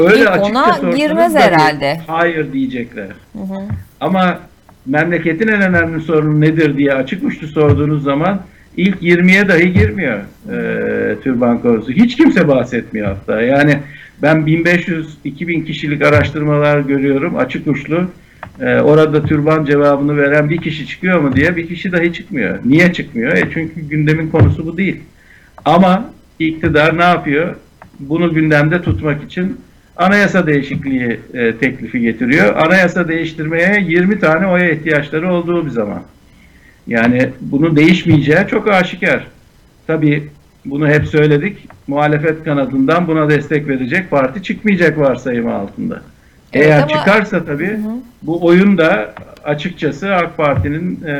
öyle 0.00 0.20
İlk 0.20 0.42
ona 0.42 0.78
girmez 0.96 1.34
herhalde. 1.34 2.00
Hayır 2.06 2.52
diyecekler. 2.52 3.08
Hı 3.32 3.38
hı. 3.38 3.60
Ama 4.00 4.38
memleketin 4.86 5.48
en 5.48 5.62
önemli 5.62 6.00
sorunu 6.00 6.40
nedir 6.40 6.76
diye 6.76 6.94
açık 6.94 7.24
uçlu 7.24 7.46
sorduğunuz 7.46 8.02
zaman 8.02 8.40
ilk 8.76 9.02
20'ye 9.02 9.48
dahi 9.48 9.72
girmiyor 9.72 10.18
e, 10.52 11.20
türban 11.20 11.62
konusu. 11.62 11.92
Hiç 11.92 12.16
kimse 12.16 12.48
bahsetmiyor 12.48 13.06
hatta. 13.06 13.42
Yani 13.42 13.78
ben 14.22 14.36
1500-2000 14.36 15.64
kişilik 15.64 16.02
araştırmalar 16.02 16.80
görüyorum 16.80 17.36
açık 17.36 17.66
uçlu. 17.66 18.06
E, 18.60 18.80
orada 18.80 19.22
türban 19.22 19.64
cevabını 19.64 20.16
veren 20.16 20.50
bir 20.50 20.56
kişi 20.56 20.86
çıkıyor 20.86 21.20
mu 21.20 21.36
diye 21.36 21.56
bir 21.56 21.68
kişi 21.68 21.92
dahi 21.92 22.12
çıkmıyor. 22.12 22.58
Niye 22.64 22.92
çıkmıyor? 22.92 23.32
E 23.32 23.48
çünkü 23.54 23.80
gündemin 23.80 24.30
konusu 24.30 24.66
bu 24.66 24.76
değil. 24.76 25.00
Ama 25.64 26.10
iktidar 26.38 26.98
ne 26.98 27.02
yapıyor? 27.04 27.54
Bunu 28.00 28.34
gündemde 28.34 28.82
tutmak 28.82 29.24
için 29.24 29.60
anayasa 29.96 30.46
değişikliği 30.46 31.20
e, 31.34 31.56
teklifi 31.56 32.00
getiriyor. 32.00 32.56
Anayasa 32.56 33.08
değiştirmeye 33.08 33.84
20 33.88 34.18
tane 34.20 34.46
oya 34.46 34.70
ihtiyaçları 34.70 35.32
olduğu 35.32 35.66
bir 35.66 35.70
zaman. 35.70 36.02
Yani 36.86 37.28
bunun 37.40 37.76
değişmeyeceği 37.76 38.46
çok 38.50 38.68
aşikar. 38.68 39.26
Tabii 39.86 40.28
bunu 40.64 40.88
hep 40.88 41.06
söyledik. 41.06 41.58
Muhalefet 41.86 42.44
kanadından 42.44 43.06
buna 43.08 43.30
destek 43.30 43.68
verecek 43.68 44.10
parti 44.10 44.42
çıkmayacak 44.42 44.98
varsayımı 44.98 45.54
altında. 45.54 46.02
Evet 46.52 46.66
Eğer 46.66 46.78
ama- 46.78 46.88
çıkarsa 46.88 47.44
tabii 47.44 47.78
bu 48.22 48.46
oyun 48.46 48.78
da 48.78 49.14
açıkçası 49.44 50.14
AK 50.14 50.36
Parti'nin 50.36 51.00
e, 51.06 51.10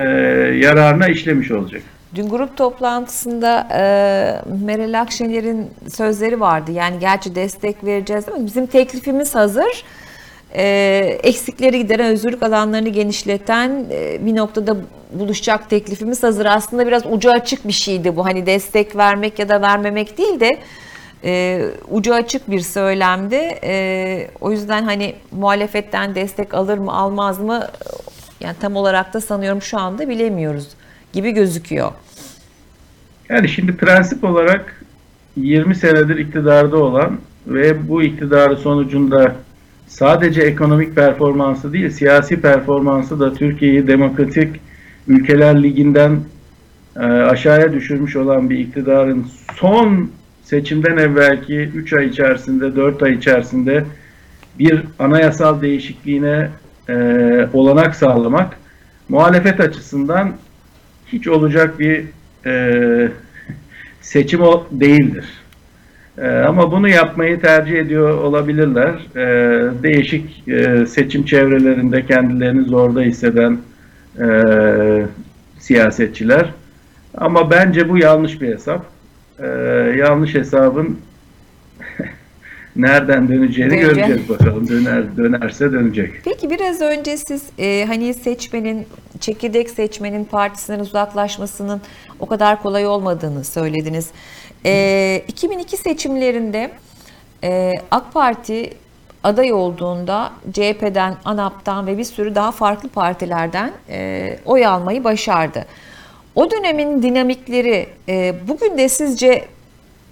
yararına 0.56 1.08
işlemiş 1.08 1.50
olacak. 1.50 1.82
Dün 2.14 2.28
grup 2.28 2.56
toplantısında 2.56 3.68
e, 3.72 3.82
Meral 4.64 5.00
Akşener'in 5.00 5.70
sözleri 5.94 6.40
vardı. 6.40 6.72
Yani 6.72 6.98
gerçi 6.98 7.34
destek 7.34 7.84
vereceğiz 7.84 8.24
ama 8.28 8.46
bizim 8.46 8.66
teklifimiz 8.66 9.34
hazır. 9.34 9.84
E, 10.54 10.64
eksikleri 11.22 11.78
gideren, 11.78 12.06
özgürlük 12.06 12.42
alanlarını 12.42 12.88
genişleten 12.88 13.84
e, 13.90 14.26
bir 14.26 14.36
noktada 14.36 14.76
buluşacak 15.12 15.70
teklifimiz 15.70 16.22
hazır. 16.22 16.46
Aslında 16.46 16.86
biraz 16.86 17.06
ucu 17.06 17.30
açık 17.30 17.68
bir 17.68 17.72
şeydi 17.72 18.16
bu. 18.16 18.24
Hani 18.24 18.46
destek 18.46 18.96
vermek 18.96 19.38
ya 19.38 19.48
da 19.48 19.62
vermemek 19.62 20.18
değil 20.18 20.40
de 20.40 20.58
e, 21.24 21.62
ucu 21.90 22.14
açık 22.14 22.50
bir 22.50 22.60
söylemdi. 22.60 23.58
E, 23.64 24.26
o 24.40 24.50
yüzden 24.50 24.82
hani 24.82 25.14
muhalefetten 25.30 26.14
destek 26.14 26.54
alır 26.54 26.78
mı 26.78 26.92
almaz 26.92 27.40
mı 27.40 27.66
yani 28.40 28.56
tam 28.60 28.76
olarak 28.76 29.14
da 29.14 29.20
sanıyorum 29.20 29.62
şu 29.62 29.78
anda 29.78 30.08
bilemiyoruz 30.08 30.68
gibi 31.12 31.30
gözüküyor. 31.30 31.92
Yani 33.28 33.48
şimdi 33.48 33.76
prensip 33.76 34.24
olarak 34.24 34.84
20 35.36 35.74
senedir 35.74 36.16
iktidarda 36.16 36.76
olan 36.76 37.18
ve 37.46 37.88
bu 37.88 38.02
iktidarı 38.02 38.56
sonucunda 38.56 39.36
sadece 39.86 40.42
ekonomik 40.42 40.94
performansı 40.94 41.72
değil, 41.72 41.90
siyasi 41.90 42.40
performansı 42.40 43.20
da 43.20 43.34
Türkiye'yi 43.34 43.86
demokratik 43.86 44.60
ülkeler 45.08 45.62
liginden 45.62 46.20
e, 46.96 47.00
aşağıya 47.04 47.72
düşürmüş 47.72 48.16
olan 48.16 48.50
bir 48.50 48.58
iktidarın 48.58 49.26
son 49.54 50.10
seçimden 50.44 50.96
evvelki 50.96 51.56
3 51.56 51.92
ay 51.92 52.06
içerisinde, 52.06 52.76
4 52.76 53.02
ay 53.02 53.14
içerisinde 53.14 53.84
bir 54.58 54.82
anayasal 54.98 55.62
değişikliğine 55.62 56.48
e, 56.88 56.94
olanak 57.52 57.94
sağlamak 57.96 58.56
muhalefet 59.08 59.60
açısından 59.60 60.32
hiç 61.12 61.28
olacak 61.28 61.78
bir 61.78 62.04
e, 62.46 63.08
seçim 64.00 64.40
o 64.40 64.66
değildir. 64.70 65.24
E, 66.18 66.28
ama 66.28 66.72
bunu 66.72 66.88
yapmayı 66.88 67.40
tercih 67.40 67.78
ediyor 67.78 68.18
olabilirler. 68.18 68.94
E, 69.16 69.22
değişik 69.82 70.48
e, 70.48 70.86
seçim 70.86 71.24
çevrelerinde 71.24 72.06
kendilerini 72.06 72.64
zorda 72.64 73.00
hisseden 73.00 73.58
e, 74.18 74.26
siyasetçiler. 75.58 76.50
Ama 77.14 77.50
bence 77.50 77.88
bu 77.88 77.98
yanlış 77.98 78.40
bir 78.40 78.48
hesap. 78.48 78.84
E, 79.38 79.46
yanlış 79.98 80.34
hesabın 80.34 80.98
nereden 82.76 83.28
döneceğini 83.28 83.70
Dönecek. 83.70 83.94
göreceğiz 83.94 84.28
bakalım. 84.28 84.68
Döner 84.68 85.16
dönerse 85.16 85.72
dönecek. 85.72 86.12
Peki 86.24 86.50
biraz 86.50 86.80
önce 86.80 87.16
siz 87.16 87.42
e, 87.58 87.84
hani 87.88 88.14
seçmenin, 88.14 88.86
çekirdek 89.20 89.70
seçmenin 89.70 90.24
partisinden 90.24 90.80
uzaklaşmasının 90.80 91.80
o 92.20 92.26
kadar 92.26 92.62
kolay 92.62 92.86
olmadığını 92.86 93.44
söylediniz. 93.44 94.10
E, 94.66 95.22
2002 95.28 95.76
seçimlerinde 95.76 96.70
e, 97.44 97.72
AK 97.90 98.12
Parti 98.12 98.70
aday 99.24 99.52
olduğunda 99.52 100.32
CHP'den, 100.52 101.16
ANAP'tan 101.24 101.86
ve 101.86 101.98
bir 101.98 102.04
sürü 102.04 102.34
daha 102.34 102.52
farklı 102.52 102.88
partilerden 102.88 103.72
e, 103.88 104.38
oy 104.44 104.66
almayı 104.66 105.04
başardı. 105.04 105.66
O 106.34 106.50
dönemin 106.50 107.02
dinamikleri 107.02 107.86
e, 108.08 108.34
bugün 108.48 108.78
de 108.78 108.88
sizce 108.88 109.44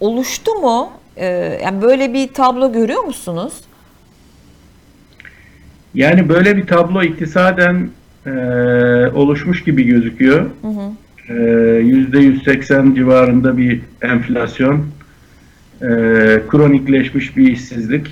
oluştu 0.01 0.55
mu? 0.55 0.91
E, 1.19 1.27
yani 1.65 1.83
böyle 1.83 2.13
bir 2.13 2.29
tablo 2.29 2.73
görüyor 2.73 3.05
musunuz? 3.05 3.55
Yani 5.95 6.29
böyle 6.29 6.57
bir 6.57 6.67
tablo 6.67 7.03
iktisaden 7.03 7.89
e, 8.27 8.31
oluşmuş 9.15 9.65
gibi 9.65 9.83
gözüküyor. 9.85 10.47
E, 11.29 11.33
%180 11.33 12.95
civarında 12.95 13.59
bir 13.59 13.81
enflasyon, 14.03 14.87
e, 15.83 15.87
kronikleşmiş 16.51 17.37
bir 17.37 17.53
işsizlik, 17.53 18.07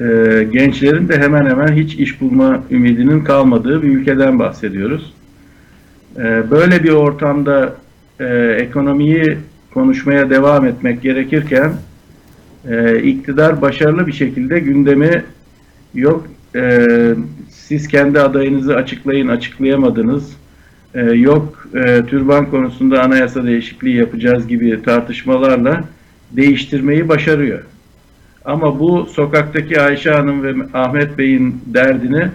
e, 0.00 0.04
gençlerin 0.52 1.08
de 1.08 1.18
hemen 1.18 1.46
hemen 1.46 1.72
hiç 1.72 1.94
iş 1.94 2.20
bulma 2.20 2.62
ümidinin 2.70 3.24
kalmadığı 3.24 3.82
bir 3.82 3.88
ülkeden 3.88 4.38
bahsediyoruz. 4.38 5.12
E, 6.16 6.50
böyle 6.50 6.82
bir 6.82 6.90
ortamda 6.90 7.74
e, 8.20 8.26
ekonomiyi 8.60 9.38
konuşmaya 9.74 10.30
devam 10.30 10.66
etmek 10.66 11.02
gerekirken 11.02 11.72
e, 12.70 13.02
iktidar 13.02 13.62
başarılı 13.62 14.06
bir 14.06 14.12
şekilde 14.12 14.58
gündemi 14.58 15.24
yok 15.94 16.26
e, 16.56 16.86
siz 17.50 17.88
kendi 17.88 18.20
adayınızı 18.20 18.76
açıklayın 18.76 19.28
açıklayamadınız 19.28 20.36
e, 20.94 21.00
yok 21.00 21.68
e, 21.74 22.02
türban 22.06 22.50
konusunda 22.50 23.02
anayasa 23.02 23.44
değişikliği 23.44 23.96
yapacağız 23.96 24.48
gibi 24.48 24.82
tartışmalarla 24.82 25.84
değiştirmeyi 26.30 27.08
başarıyor. 27.08 27.62
Ama 28.44 28.78
bu 28.78 29.06
sokaktaki 29.06 29.80
Ayşe 29.80 30.10
Hanım 30.10 30.42
ve 30.42 30.54
Ahmet 30.74 31.18
Bey'in 31.18 31.62
derdini 31.66 32.28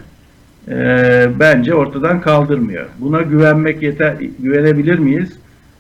e, 0.68 1.28
bence 1.40 1.74
ortadan 1.74 2.22
kaldırmıyor. 2.22 2.86
Buna 3.00 3.22
güvenmek 3.22 3.82
yeter, 3.82 4.16
güvenebilir 4.40 5.00
miyiz? 5.00 5.30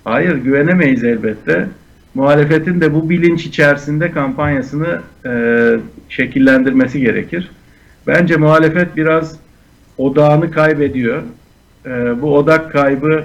Hayır, 0.03 0.35
güvenemeyiz 0.35 1.03
elbette. 1.03 1.67
Muhalefetin 2.19 2.81
de 2.81 2.93
bu 2.93 3.09
bilinç 3.09 3.45
içerisinde 3.45 4.11
kampanyasını 4.11 5.01
e, 5.25 5.31
şekillendirmesi 6.09 6.99
gerekir. 6.99 7.51
Bence 8.07 8.37
muhalefet 8.37 8.95
biraz 8.95 9.35
odağını 9.97 10.51
kaybediyor. 10.51 11.23
E, 11.85 12.21
bu 12.21 12.37
odak 12.37 12.71
kaybı 12.71 13.23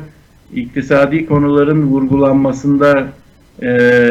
iktisadi 0.54 1.26
konuların 1.26 1.83
vurgulanmasında 1.83 3.07
e, 3.62 3.70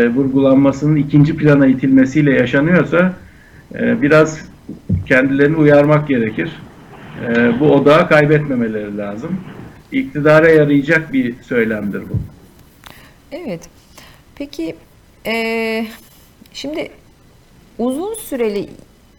vurgulanmasının 0.09 0.95
ikinci 0.95 1.37
plana 1.37 1.67
itilmesiyle 1.67 2.31
yaşanıyorsa 2.31 3.13
e, 3.75 4.01
biraz 4.01 4.49
kendilerini 5.05 5.57
uyarmak 5.57 6.07
gerekir. 6.07 6.51
E, 7.27 7.59
bu 7.59 7.71
odağı 7.71 8.09
kaybetmemeleri 8.09 8.97
lazım. 8.97 9.37
İktidara 9.91 10.49
yarayacak 10.49 11.13
bir 11.13 11.35
söylemdir 11.41 12.01
bu. 12.01 12.17
Evet. 13.31 13.69
Peki 14.35 14.75
eee, 15.25 15.87
şimdi 16.53 16.91
uzun 17.79 18.13
süreli 18.13 18.69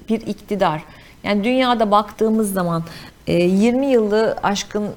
bir 0.09 0.21
iktidar 0.21 0.83
yani 1.25 1.45
dünyada 1.45 1.91
baktığımız 1.91 2.53
zaman 2.53 2.83
eee, 3.27 3.45
20 3.47 3.87
yılı 3.87 4.37
aşkın 4.43 4.91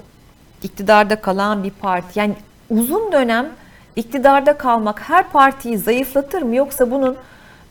iktidarda 0.62 1.20
kalan 1.20 1.64
bir 1.64 1.70
parti 1.70 2.18
yani 2.18 2.34
uzun 2.70 3.12
dönem 3.12 3.48
iktidarda 3.96 4.58
kalmak 4.58 5.08
her 5.08 5.28
partiyi 5.30 5.78
zayıflatır 5.78 6.42
mı 6.42 6.54
yoksa 6.56 6.90
bunun 6.90 7.16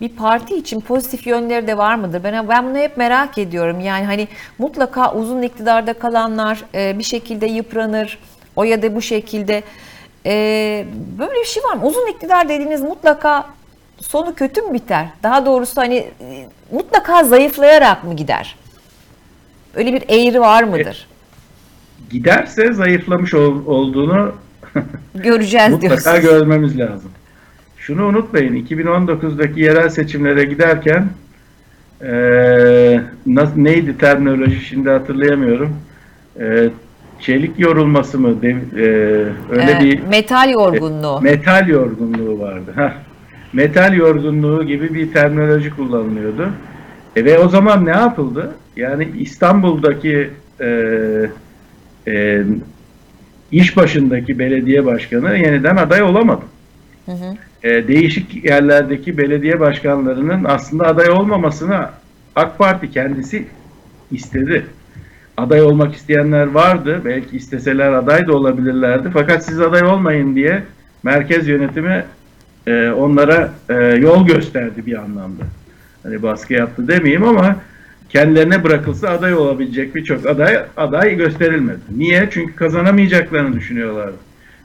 bir 0.02 0.10
parti 0.10 0.56
için 0.56 0.82
pozitif 0.82 1.28
yönleri 1.28 1.68
de 1.68 1.78
var 1.78 1.96
mıdır? 1.96 2.24
Ben 2.24 2.50
ben 2.50 2.66
bunu 2.70 2.78
hep 2.78 2.98
merak 2.98 3.38
ediyorum. 3.38 3.80
Yani 3.80 4.06
hani 4.06 4.28
mutlaka 4.58 5.14
uzun 5.14 5.42
iktidarda 5.42 5.94
kalanlar 5.94 6.64
e, 6.76 7.00
bir 7.00 7.04
şekilde 7.04 7.46
yıpranır. 7.46 8.20
O 8.56 8.64
ya 8.64 8.82
da 8.82 8.96
bu 8.96 9.02
şekilde 9.02 9.64
e, 10.28 10.86
böyle 11.20 11.32
bir 11.40 11.46
şey 11.46 11.64
var 11.64 11.74
mı? 11.78 11.86
Uzun 11.86 12.08
iktidar 12.08 12.50
dediğiniz 12.50 12.82
mutlaka 12.82 13.46
sonu 14.02 14.36
kötü 14.36 14.62
mü 14.62 14.74
biter? 14.74 15.06
Daha 15.24 15.46
doğrusu 15.46 15.82
hani 15.82 15.96
e, 15.98 16.48
mutlaka 16.72 17.24
zayıflayarak 17.24 18.04
mı 18.04 18.16
gider? 18.16 18.56
Öyle 19.76 19.94
bir 19.94 20.04
eğri 20.10 20.40
var 20.42 20.64
mıdır? 20.64 21.08
Giderse 22.12 22.74
zayıflamış 22.74 23.34
ol- 23.34 23.66
olduğunu 23.66 24.32
Göreceğiz 25.16 25.72
mutlaka 25.72 25.96
diyorsunuz. 25.96 26.22
görmemiz 26.22 26.80
lazım. 26.80 27.12
Şunu 27.78 28.06
unutmayın, 28.06 28.66
2019'daki 28.66 29.60
yerel 29.60 29.90
seçimlere 29.90 30.44
giderken 30.46 31.08
eee, 32.02 33.02
nasıl, 33.26 33.58
neydi 33.58 33.98
terminoloji 33.98 34.66
şimdi 34.66 34.90
hatırlayamıyorum. 34.90 35.78
Eee, 36.40 36.70
çelik 37.20 37.60
yorulması 37.60 38.20
mı? 38.20 38.42
de- 38.42 38.48
eee, 38.76 38.84
öyle 39.52 39.72
Ee, 39.72 39.80
bir 39.82 40.02
metal 40.04 40.50
yorgunluğu. 40.50 41.22
metal 41.22 41.68
yorgunluğu 41.68 42.40
vardı. 42.40 42.74
Heh. 42.76 42.92
Metal 43.54 43.94
yorgunluğu 43.94 44.64
gibi 44.68 44.94
bir 44.94 45.14
terminoloji 45.14 45.70
kullanılıyordu. 45.70 46.50
E 47.16 47.26
ve 47.26 47.40
o 47.40 47.50
zaman 47.50 47.86
ne 47.86 47.90
yapıldı? 47.92 48.52
Yani 48.76 49.08
İstanbul'daki 49.20 50.30
e, 50.62 50.68
e, 52.08 52.42
iş 53.52 53.78
başındaki 53.78 54.40
belediye 54.40 54.86
başkanı 54.86 55.38
yeniden 55.38 55.76
aday 55.76 56.02
olamadı. 56.04 56.42
Hı 57.06 57.12
hı. 57.12 57.34
E, 57.64 57.88
değişik 57.88 58.46
yerlerdeki 58.46 59.18
belediye 59.18 59.60
başkanlarının 59.60 60.44
aslında 60.44 60.88
aday 60.88 61.10
olmamasını 61.10 61.86
AK 62.36 62.58
Parti 62.58 62.92
kendisi 62.92 63.46
istedi. 64.12 64.66
Aday 65.38 65.62
olmak 65.62 65.96
isteyenler 65.96 66.48
vardı. 66.48 67.02
Belki 67.06 67.38
isteseler 67.38 67.94
aday 67.94 68.28
da 68.28 68.34
olabilirlerdi. 68.34 69.10
Fakat 69.14 69.46
siz 69.46 69.62
aday 69.62 69.84
olmayın 69.84 70.36
diye 70.36 70.64
merkez 71.04 71.48
yönetimi 71.48 72.06
e, 72.68 72.90
onlara 72.90 73.52
e, 73.70 73.74
yol 73.76 74.28
gösterdi 74.28 74.86
bir 74.86 74.98
anlamda. 74.98 75.44
Hani 76.04 76.24
baskı 76.24 76.54
yaptı 76.54 76.88
demeyeyim 76.88 77.24
ama 77.24 77.56
kendilerine 78.10 78.64
bırakılsa 78.64 79.10
aday 79.10 79.34
olabilecek 79.34 79.96
birçok 79.96 80.26
aday 80.26 80.66
aday 80.78 81.16
gösterilmedi. 81.16 81.80
Niye? 81.98 82.30
Çünkü 82.32 82.56
kazanamayacaklarını 82.56 83.56
düşünüyorlardı. 83.56 84.18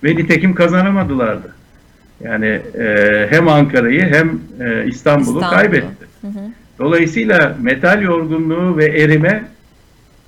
Ve 0.04 0.16
nitekim 0.16 0.54
kazanamadılardı. 0.54 1.54
Yani 2.24 2.60
e, 2.78 3.26
hem 3.30 3.48
Ankara'yı 3.48 4.02
hem 4.02 4.28
e, 4.60 4.86
İstanbul'u 4.86 5.38
İstanbul'u. 5.38 5.50
kaybetti. 5.50 6.06
Dolayısıyla 6.78 7.56
metal 7.62 8.02
yorgunluğu 8.02 8.76
ve 8.76 8.84
erime 8.84 9.44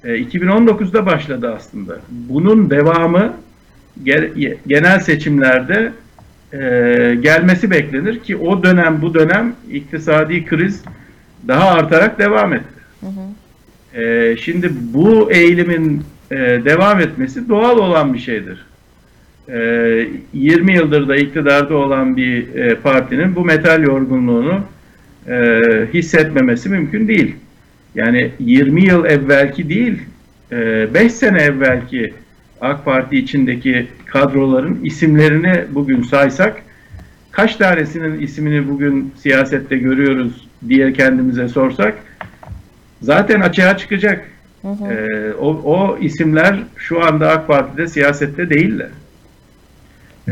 2019'da 0.05 1.07
başladı 1.07 1.55
aslında. 1.57 1.99
Bunun 2.11 2.71
devamı 2.71 3.33
ge- 4.05 4.57
genel 4.67 5.01
seçimlerde 5.01 5.93
e, 6.53 6.59
gelmesi 7.21 7.71
beklenir 7.71 8.19
ki 8.19 8.37
o 8.37 8.63
dönem 8.63 9.03
bu 9.03 9.15
dönem 9.15 9.55
iktisadi 9.71 10.45
kriz 10.45 10.83
daha 11.49 11.69
artarak 11.71 12.19
devam 12.19 12.53
etti. 12.53 12.65
E, 13.95 14.37
şimdi 14.37 14.71
bu 14.95 15.33
eğilimin 15.33 16.03
e, 16.31 16.37
devam 16.65 17.01
etmesi 17.01 17.49
doğal 17.49 17.79
olan 17.79 18.15
bir 18.15 18.19
şeydir. 18.19 18.67
E, 19.49 19.59
20 20.33 20.73
yıldır 20.75 21.09
da 21.09 21.17
iktidarda 21.17 21.77
olan 21.77 22.17
bir 22.17 22.55
e, 22.55 22.75
partinin 22.75 23.37
bu 23.37 23.45
metal 23.45 23.83
yorgunluğunu 23.83 24.61
e, 25.29 25.61
hissetmemesi 25.95 26.69
mümkün 26.69 27.09
değil. 27.09 27.37
Yani 27.95 28.31
20 28.39 28.85
yıl 28.85 29.05
evvelki 29.05 29.69
değil, 29.69 29.99
5 30.51 31.13
sene 31.13 31.43
evvelki 31.43 32.15
AK 32.61 32.85
Parti 32.85 33.19
içindeki 33.19 33.87
kadroların 34.07 34.85
isimlerini 34.85 35.65
bugün 35.71 36.03
saysak, 36.03 36.63
kaç 37.31 37.57
tanesinin 37.57 38.21
ismini 38.21 38.69
bugün 38.69 39.13
siyasette 39.17 39.79
görüyoruz 39.79 40.49
diye 40.69 40.93
kendimize 40.93 41.49
sorsak, 41.49 41.95
zaten 43.03 43.41
açığa 43.41 43.77
çıkacak. 43.77 44.31
Ee, 44.65 45.33
o, 45.41 45.49
o 45.49 45.99
isimler 45.99 46.57
şu 46.77 47.05
anda 47.05 47.31
AK 47.31 47.47
Parti'de 47.47 47.87
siyasette 47.87 48.51
değiller. 48.51 48.89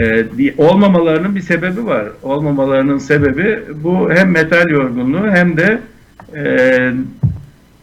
Ee, 0.01 0.25
olmamalarının 0.59 1.35
bir 1.35 1.41
sebebi 1.41 1.87
var. 1.87 2.07
Olmamalarının 2.23 2.99
sebebi 2.99 3.61
bu 3.75 4.13
hem 4.13 4.31
metal 4.31 4.71
yorgunluğu 4.71 5.31
hem 5.31 5.57
de 5.57 5.79
e, 6.35 6.93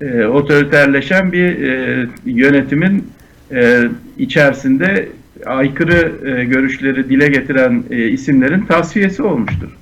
e, 0.01 0.25
otoriterleşen 0.25 1.31
bir 1.31 1.63
e, 1.63 2.07
yönetimin 2.25 3.11
e, 3.51 3.83
içerisinde 4.17 5.09
aykırı 5.45 6.29
e, 6.29 6.45
görüşleri 6.45 7.09
dile 7.09 7.27
getiren 7.27 7.83
e, 7.89 8.07
isimlerin 8.07 8.61
tasfiyesi 8.61 9.23
olmuştur. 9.23 9.77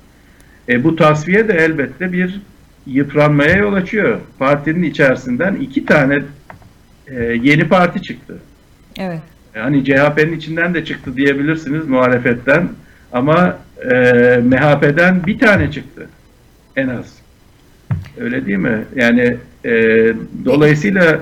E, 0.70 0.84
bu 0.84 0.96
tasfiye 0.96 1.48
de 1.48 1.54
elbette 1.54 2.12
bir 2.12 2.42
yıpranmaya 2.86 3.58
yol 3.58 3.74
açıyor. 3.74 4.18
Partinin 4.40 4.84
içerisinden 4.84 5.56
iki 5.56 5.86
tane 5.86 6.22
e, 7.08 7.24
yeni 7.24 7.68
parti 7.68 8.02
çıktı. 8.02 8.38
Evet. 9.00 9.22
Yani 9.56 9.86
CHP'nin 9.86 10.38
içinden 10.38 10.74
de 10.74 10.86
çıktı 10.86 11.18
diyebilirsiniz 11.18 11.88
muhalefetten 11.88 12.70
ama 13.14 13.58
e, 13.92 13.96
MHP'den 14.44 15.26
bir 15.26 15.40
tane 15.40 15.72
çıktı 15.72 16.10
en 16.76 16.88
az. 16.88 17.18
Öyle 18.20 18.46
değil 18.46 18.58
mi? 18.58 18.86
Yani 18.96 19.38
e, 19.68 19.74
dolayısıyla 20.46 21.20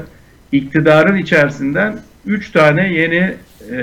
iktidarın 0.51 1.17
içerisinden 1.17 1.99
üç 2.25 2.51
tane 2.51 2.93
yeni 2.93 3.33
e, 3.71 3.77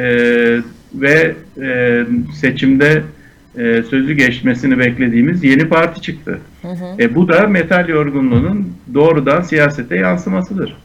ve 0.95 1.35
e, 1.63 2.03
seçimde 2.41 3.03
e, 3.59 3.83
sözü 3.83 4.13
geçmesini 4.13 4.79
beklediğimiz 4.79 5.45
yeni 5.45 5.69
parti 5.69 6.01
çıktı. 6.01 6.41
E, 6.99 7.15
bu 7.15 7.29
da 7.29 7.47
metal 7.47 7.89
yorgunluğunun 7.89 8.77
doğrudan 8.95 9.43
siyasete 9.43 9.97
yansımasıdır. 9.97 10.77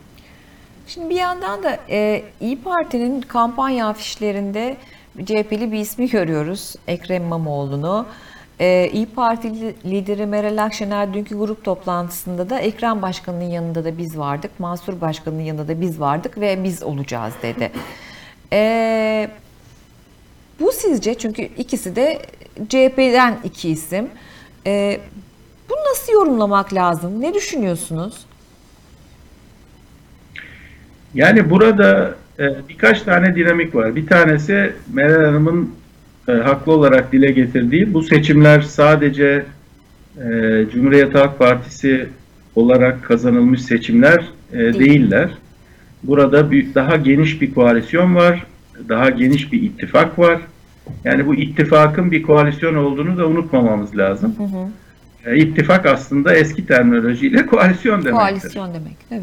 Şimdi 0.87 1.09
bir 1.09 1.15
yandan 1.15 1.63
da 1.63 1.77
e, 1.89 2.23
İyi 2.41 2.61
Parti'nin 2.61 3.21
kampanya 3.21 3.87
afişlerinde 3.87 4.77
CHP'li 5.25 5.71
bir 5.71 5.79
ismi 5.79 6.09
görüyoruz. 6.09 6.75
Ekrem 6.87 7.23
İmamoğlu'nu. 7.23 8.05
E, 8.59 8.89
İyi 8.93 9.05
Parti 9.05 9.47
li- 9.61 9.75
lideri 9.85 10.25
Meral 10.25 10.63
Akşener 10.63 11.13
dünkü 11.13 11.37
grup 11.37 11.63
toplantısında 11.63 12.49
da 12.49 12.59
Ekrem 12.59 13.01
Başkanı'nın 13.01 13.43
yanında 13.43 13.83
da 13.85 13.97
biz 13.97 14.17
vardık, 14.17 14.59
Mansur 14.59 15.01
Başkanı'nın 15.01 15.41
yanında 15.41 15.67
da 15.67 15.81
biz 15.81 15.99
vardık 15.99 16.37
ve 16.39 16.63
biz 16.63 16.83
olacağız 16.83 17.33
dedi. 17.41 17.71
E, 18.53 19.29
bu 20.59 20.71
sizce 20.71 21.13
çünkü 21.13 21.41
ikisi 21.41 21.95
de 21.95 22.21
CHP'den 22.69 23.37
iki 23.43 23.69
isim. 23.69 24.09
E, 24.67 24.99
bunu 25.69 25.77
nasıl 25.91 26.13
yorumlamak 26.13 26.73
lazım? 26.73 27.21
Ne 27.21 27.33
düşünüyorsunuz? 27.33 28.25
Yani 31.13 31.49
burada 31.49 32.15
e, 32.39 32.43
birkaç 32.69 33.01
tane 33.01 33.35
dinamik 33.35 33.75
var. 33.75 33.95
Bir 33.95 34.07
tanesi 34.07 34.73
Meral 34.93 35.25
Hanım'ın 35.25 35.75
e, 36.27 36.31
haklı 36.31 36.71
olarak 36.71 37.11
dile 37.11 37.31
getirdiği 37.31 37.93
bu 37.93 38.03
seçimler 38.03 38.61
sadece 38.61 39.45
e, 40.17 40.65
Cumhuriyet 40.73 41.15
Halk 41.15 41.39
Partisi 41.39 42.09
olarak 42.55 43.03
kazanılmış 43.03 43.61
seçimler 43.61 44.25
e, 44.53 44.57
değiller. 44.57 45.29
Burada 46.03 46.51
bir, 46.51 46.75
daha 46.75 46.95
geniş 46.95 47.41
bir 47.41 47.53
koalisyon 47.53 48.15
var, 48.15 48.45
daha 48.89 49.09
geniş 49.09 49.51
bir 49.51 49.61
ittifak 49.61 50.19
var. 50.19 50.41
Yani 51.03 51.27
bu 51.27 51.35
ittifakın 51.35 52.11
bir 52.11 52.21
koalisyon 52.23 52.75
olduğunu 52.75 53.17
da 53.17 53.27
unutmamamız 53.27 53.97
lazım. 53.97 54.35
E, 55.25 55.37
ittifak 55.37 55.85
aslında 55.85 56.35
eski 56.35 56.65
terminolojiyle 56.65 57.45
koalisyon 57.45 58.05
demektir. 58.05 58.27
Koalisyon 58.27 58.73
demek, 58.73 59.11
değil 59.11 59.21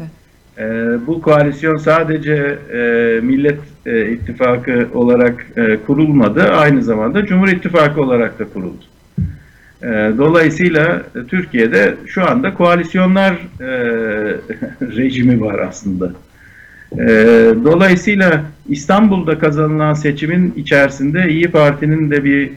Ee, 0.57 0.63
bu 1.07 1.21
koalisyon 1.21 1.77
sadece 1.77 2.59
e, 2.73 2.79
Millet 3.23 3.59
e, 3.85 4.11
İttifakı 4.11 4.87
olarak 4.93 5.45
e, 5.57 5.77
kurulmadı, 5.77 6.43
aynı 6.43 6.83
zamanda 6.83 7.25
Cumhur 7.25 7.47
İttifakı 7.47 8.01
olarak 8.01 8.39
da 8.39 8.45
kuruldu. 8.53 8.83
E, 9.83 9.87
dolayısıyla 10.17 11.03
e, 11.15 11.27
Türkiye'de 11.27 11.95
şu 12.05 12.29
anda 12.29 12.53
koalisyonlar 12.53 13.33
e, 13.59 13.67
rejimi 14.97 15.41
var 15.41 15.59
aslında. 15.59 16.11
E, 16.93 17.07
dolayısıyla 17.63 18.43
İstanbul'da 18.69 19.39
kazanılan 19.39 19.93
seçimin 19.93 20.53
içerisinde 20.57 21.29
İyi 21.29 21.47
Parti'nin 21.47 22.11
de 22.11 22.23
bir 22.23 22.51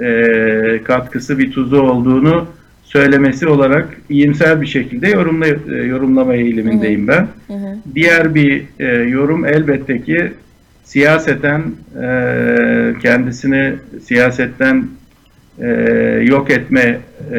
e, 0.00 0.82
katkısı, 0.82 1.38
bir 1.38 1.52
tuzu 1.52 1.80
olduğunu 1.80 2.46
söylemesi 2.92 3.48
olarak 3.48 3.88
iyimser 4.08 4.60
bir 4.60 4.66
şekilde 4.66 5.08
yorumla, 5.08 5.46
e, 5.46 5.82
yorumlama 5.86 6.34
eğilimindeyim 6.34 7.08
ben. 7.08 7.26
Diğer 7.94 8.34
bir 8.34 8.64
e, 8.78 8.86
yorum 8.86 9.44
elbette 9.46 10.02
ki 10.02 10.32
siyaseten 10.84 11.62
e, 12.02 12.94
kendisini 13.02 13.74
siyasetten 14.04 14.86
e, 15.58 15.68
yok 16.28 16.50
etme 16.50 17.00
e, 17.32 17.38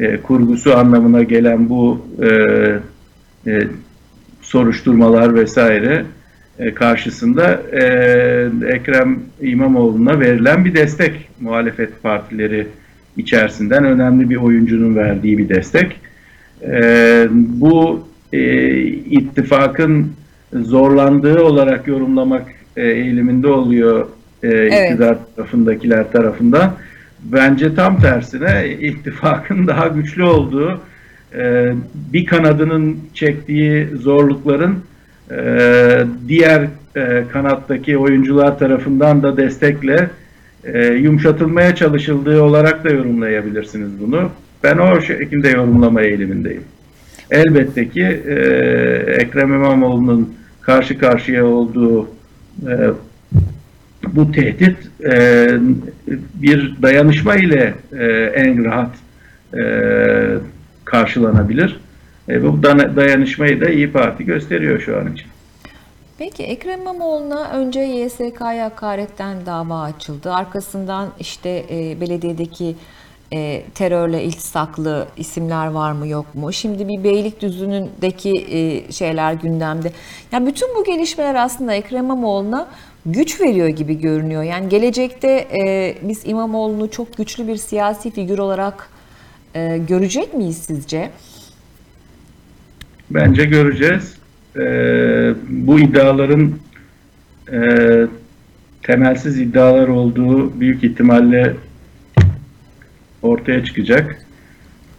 e, 0.00 0.16
kurgusu 0.16 0.76
anlamına 0.76 1.22
gelen 1.22 1.68
bu 1.68 2.06
e, 2.22 2.28
e, 3.46 3.62
soruşturmalar 4.42 5.34
vesaire 5.34 6.04
e, 6.58 6.74
karşısında 6.74 7.62
e, 7.72 7.82
Ekrem 8.68 9.18
İmamoğlu'na 9.40 10.20
verilen 10.20 10.64
bir 10.64 10.74
destek 10.74 11.28
muhalefet 11.40 12.02
partileri 12.02 12.66
içerisinden 13.16 13.84
önemli 13.84 14.30
bir 14.30 14.36
oyuncunun 14.36 14.96
verdiği 14.96 15.38
bir 15.38 15.48
destek. 15.48 16.00
E, 16.62 17.28
bu 17.32 18.06
e, 18.32 18.78
ittifakın 18.86 20.12
zorlandığı 20.52 21.42
olarak 21.42 21.86
yorumlamak 21.86 22.46
e, 22.76 22.86
eğiliminde 22.86 23.48
oluyor 23.48 24.06
e, 24.42 24.66
iktidar 24.66 25.16
tarafındakiler 25.36 26.12
tarafından. 26.12 26.72
Bence 27.22 27.74
tam 27.74 28.00
tersine 28.00 28.76
ittifakın 28.80 29.66
daha 29.66 29.88
güçlü 29.88 30.22
olduğu, 30.22 30.80
e, 31.34 31.72
bir 32.12 32.26
kanadının 32.26 32.98
çektiği 33.14 33.86
zorlukların 33.86 34.78
e, 35.30 36.04
diğer 36.28 36.68
e, 36.96 37.24
kanattaki 37.32 37.98
oyuncular 37.98 38.58
tarafından 38.58 39.22
da 39.22 39.36
destekle 39.36 40.10
e, 40.64 40.86
yumuşatılmaya 40.86 41.74
çalışıldığı 41.74 42.42
olarak 42.42 42.84
da 42.84 42.90
yorumlayabilirsiniz 42.90 43.90
bunu. 44.00 44.30
Ben 44.64 44.78
o 44.78 45.00
şekilde 45.00 45.48
yorumlama 45.48 46.02
eğilimindeyim. 46.02 46.64
Elbette 47.30 47.88
ki 47.88 48.22
e, 48.26 48.34
Ekrem 49.06 49.54
İmamoğlu'nun 49.54 50.34
karşı 50.60 50.98
karşıya 50.98 51.46
olduğu 51.46 52.08
e, 52.66 52.74
bu 54.08 54.32
tehdit 54.32 54.76
e, 55.04 55.48
bir 56.34 56.74
dayanışma 56.82 57.36
ile 57.36 57.74
e, 57.92 58.04
en 58.34 58.64
rahat 58.64 58.90
e, 59.54 59.62
karşılanabilir. 60.84 61.80
E, 62.28 62.42
bu 62.42 62.62
dayanışmayı 62.96 63.60
da 63.60 63.70
İyi 63.70 63.92
Parti 63.92 64.24
gösteriyor 64.24 64.80
şu 64.80 64.98
an 64.98 65.12
için. 65.12 65.26
Peki 66.20 66.42
Ekrem 66.42 66.80
İmamoğlu'na 66.80 67.50
önce 67.50 67.80
YSK'ya 67.80 68.64
hakaretten 68.64 69.46
dava 69.46 69.82
açıldı. 69.82 70.32
Arkasından 70.32 71.08
işte 71.20 71.64
e, 71.70 72.00
belediyedeki 72.00 72.76
e, 73.32 73.62
terörle 73.74 74.24
iltisaklı 74.24 75.08
isimler 75.16 75.66
var 75.66 75.92
mı 75.92 76.08
yok 76.08 76.34
mu? 76.34 76.52
Şimdi 76.52 76.88
bir 76.88 77.04
Beylikdüzü'ndeki 77.04 78.46
e, 78.50 78.92
şeyler 78.92 79.32
gündemde. 79.32 79.92
Ya 80.32 80.46
bütün 80.46 80.68
bu 80.76 80.84
gelişmeler 80.84 81.34
aslında 81.34 81.74
Ekrem 81.74 82.04
İmamoğlu'na 82.04 82.68
güç 83.06 83.40
veriyor 83.40 83.68
gibi 83.68 84.00
görünüyor. 84.00 84.42
Yani 84.42 84.68
gelecekte 84.68 85.28
e, 85.30 85.94
biz 86.02 86.26
İmamoğlu'nu 86.26 86.90
çok 86.90 87.16
güçlü 87.16 87.48
bir 87.48 87.56
siyasi 87.56 88.10
figür 88.10 88.38
olarak 88.38 88.90
e, 89.54 89.78
görecek 89.78 90.34
miyiz 90.34 90.58
sizce? 90.58 91.10
Bence 93.10 93.44
göreceğiz. 93.44 94.19
Ee, 94.56 95.34
bu 95.48 95.80
iddiaların 95.80 96.52
e, 97.52 97.60
temelsiz 98.82 99.38
iddialar 99.40 99.88
olduğu 99.88 100.60
büyük 100.60 100.84
ihtimalle 100.84 101.56
ortaya 103.22 103.64
çıkacak. 103.64 104.26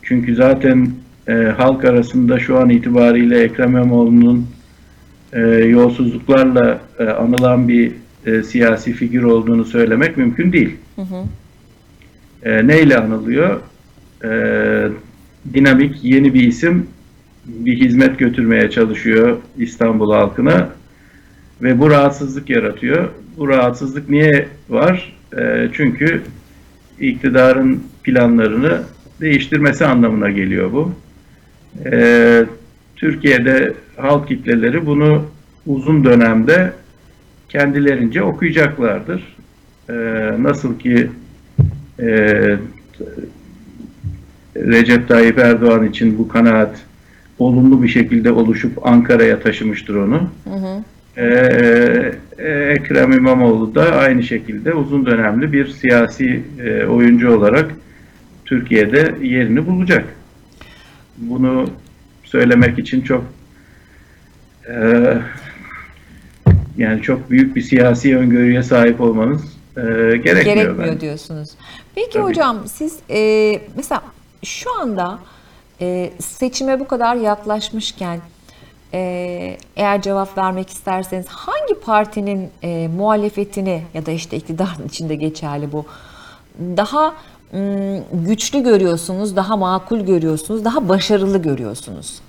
Çünkü 0.01 0.35
zaten 0.35 0.89
e, 1.27 1.33
halk 1.33 1.85
arasında 1.85 2.39
şu 2.39 2.59
an 2.59 2.69
itibariyle 2.69 3.43
Ekrem 3.43 3.69
İmamoğlu'nun 3.69 4.47
e, 5.33 5.39
yolsuzluklarla 5.49 6.81
e, 6.99 7.03
anılan 7.03 7.67
bir 7.67 7.91
e, 8.25 8.43
siyasi 8.43 8.93
figür 8.93 9.23
olduğunu 9.23 9.65
söylemek 9.65 10.17
mümkün 10.17 10.51
değil. 10.53 10.77
E, 12.43 12.67
neyle 12.67 12.97
anılıyor? 12.97 13.59
E, 14.23 14.29
dinamik 15.53 16.03
yeni 16.03 16.33
bir 16.33 16.47
isim 16.47 16.87
bir 17.45 17.79
hizmet 17.79 18.19
götürmeye 18.19 18.69
çalışıyor 18.69 19.37
İstanbul 19.57 20.11
halkına 20.11 20.69
ve 21.61 21.79
bu 21.79 21.89
rahatsızlık 21.89 22.49
yaratıyor. 22.49 23.09
Bu 23.37 23.47
rahatsızlık 23.47 24.09
niye 24.09 24.47
var? 24.69 25.15
E, 25.37 25.69
çünkü 25.73 26.21
iktidarın 26.99 27.83
planlarını 28.03 28.81
değiştirmesi 29.21 29.85
anlamına 29.85 30.29
geliyor 30.29 30.71
bu. 30.71 30.93
E, 31.85 32.45
Türkiye'de 32.95 33.73
halk 33.97 34.27
kitleleri 34.27 34.85
bunu 34.85 35.25
uzun 35.65 36.03
dönemde 36.05 36.73
kendilerince 37.49 38.23
okuyacaklardır. 38.23 39.35
E, 39.89 39.93
nasıl 40.39 40.79
ki 40.79 41.09
e, 41.99 42.07
Recep 44.55 45.07
Tayyip 45.07 45.37
Erdoğan 45.39 45.85
için 45.85 46.17
bu 46.17 46.27
kanaat 46.27 46.81
olumlu 47.45 47.83
bir 47.83 47.87
şekilde 47.87 48.31
oluşup 48.31 48.87
Ankara'ya 48.87 49.39
taşımıştır 49.39 49.95
onu. 49.95 50.29
Ee, 51.17 52.11
Ekrem 52.69 53.11
İmamoğlu 53.11 53.75
da 53.75 53.95
aynı 53.95 54.23
şekilde 54.23 54.73
uzun 54.73 55.05
dönemli 55.05 55.53
bir 55.53 55.67
siyasi 55.67 56.43
e, 56.59 56.85
oyuncu 56.85 57.37
olarak 57.37 57.71
Türkiye'de 58.45 59.15
yerini 59.21 59.67
bulacak. 59.67 60.05
Bunu 61.17 61.69
söylemek 62.23 62.79
için 62.79 63.01
çok 63.01 63.23
e, 64.67 64.75
yani 66.77 67.01
çok 67.01 67.29
büyük 67.29 67.55
bir 67.55 67.61
siyasi 67.61 68.17
öngörüye 68.17 68.63
sahip 68.63 69.01
olmanız 69.01 69.41
e, 69.77 69.81
gerekmiyor. 69.81 70.35
Gerekmiyor 70.35 70.77
bence. 70.77 71.01
diyorsunuz. 71.01 71.49
Peki 71.95 72.13
Tabii. 72.13 72.23
hocam 72.23 72.57
siz 72.67 72.99
e, 73.09 73.61
mesela 73.75 74.01
şu 74.43 74.79
anda 74.79 75.19
e, 75.81 76.13
seçime 76.19 76.79
bu 76.79 76.87
kadar 76.87 77.15
yaklaşmışken 77.15 78.19
e, 78.93 79.57
eğer 79.75 80.01
cevap 80.01 80.37
vermek 80.37 80.69
isterseniz 80.69 81.27
hangi 81.27 81.79
partinin 81.85 82.49
e, 82.63 82.87
muhalefetini 82.87 83.83
ya 83.93 84.05
da 84.05 84.11
işte 84.11 84.37
iktidarın 84.37 84.87
içinde 84.87 85.15
geçerli 85.15 85.71
bu 85.71 85.85
daha 86.59 87.13
güçlü 88.13 88.63
görüyorsunuz, 88.63 89.35
daha 89.35 89.57
makul 89.57 89.99
görüyorsunuz, 89.99 90.65
daha 90.65 90.89
başarılı 90.89 91.41
görüyorsunuz? 91.41 92.21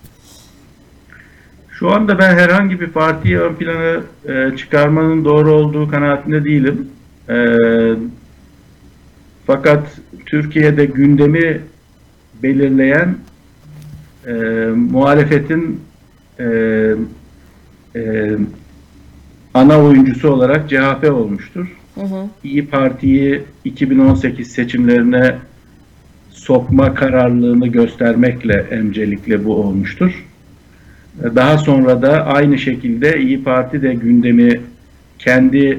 Şu 1.71 1.91
anda 1.91 2.19
ben 2.19 2.35
herhangi 2.35 2.81
bir 2.81 2.89
partiyi 2.89 3.39
ön 3.39 3.55
plana 3.55 4.01
e, 4.29 4.57
çıkarmanın 4.57 5.25
doğru 5.25 5.53
olduğu 5.53 5.91
kanaatinde 5.91 6.45
değilim. 6.45 6.91
E, 7.29 7.37
fakat 9.47 9.87
Türkiye'de 10.27 10.85
gündemi 10.85 11.61
belirleyen 12.43 13.17
e, 14.27 14.33
muhalefetin 14.91 15.81
e, 16.39 16.45
e, 17.97 18.31
ana 19.55 19.81
oyuncusu 19.81 20.31
olarak 20.31 20.69
CHP 20.69 21.11
olmuştur. 21.13 21.77
İyi 22.45 22.67
Parti'yi 22.67 23.43
2018 23.65 24.53
seçimlerine 24.53 25.35
sokma 26.31 26.95
kararlılığını 26.95 27.67
göstermekle 27.67 28.67
öncelikle 28.71 29.45
bu 29.45 29.55
olmuştur. 29.55 30.25
Daha 31.23 31.59
sonra 31.59 32.03
da 32.03 32.27
aynı 32.27 32.59
şekilde 32.59 33.21
İyi 33.21 33.45
Parti 33.45 33.83
de 33.83 33.95
gündemi 33.95 34.61
kendi 35.19 35.79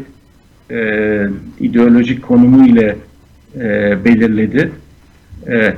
e, 0.71 1.27
ideolojik 1.59 2.21
konumu 2.21 2.67
ile 2.67 2.95
e, 3.55 3.97
belirledi. 4.05 4.71
E, 5.47 5.73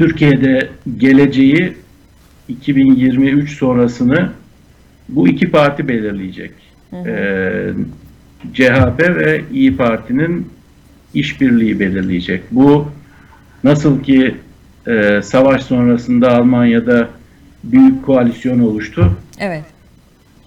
Türkiye'de 0.00 0.68
geleceği 0.98 1.72
2023 2.48 3.58
sonrasını 3.58 4.32
bu 5.08 5.28
iki 5.28 5.50
parti 5.50 5.88
belirleyecek. 5.88 6.52
E, 6.92 7.72
CHP 8.54 9.00
ve 9.00 9.42
İyi 9.52 9.76
Parti'nin 9.76 10.48
işbirliği 11.14 11.80
belirleyecek. 11.80 12.42
Bu 12.50 12.88
nasıl 13.64 14.02
ki 14.02 14.34
e, 14.86 15.20
savaş 15.22 15.62
sonrasında 15.62 16.36
Almanya'da 16.36 17.08
büyük 17.64 18.06
koalisyon 18.06 18.60
oluştu. 18.60 19.12
Evet. 19.40 19.64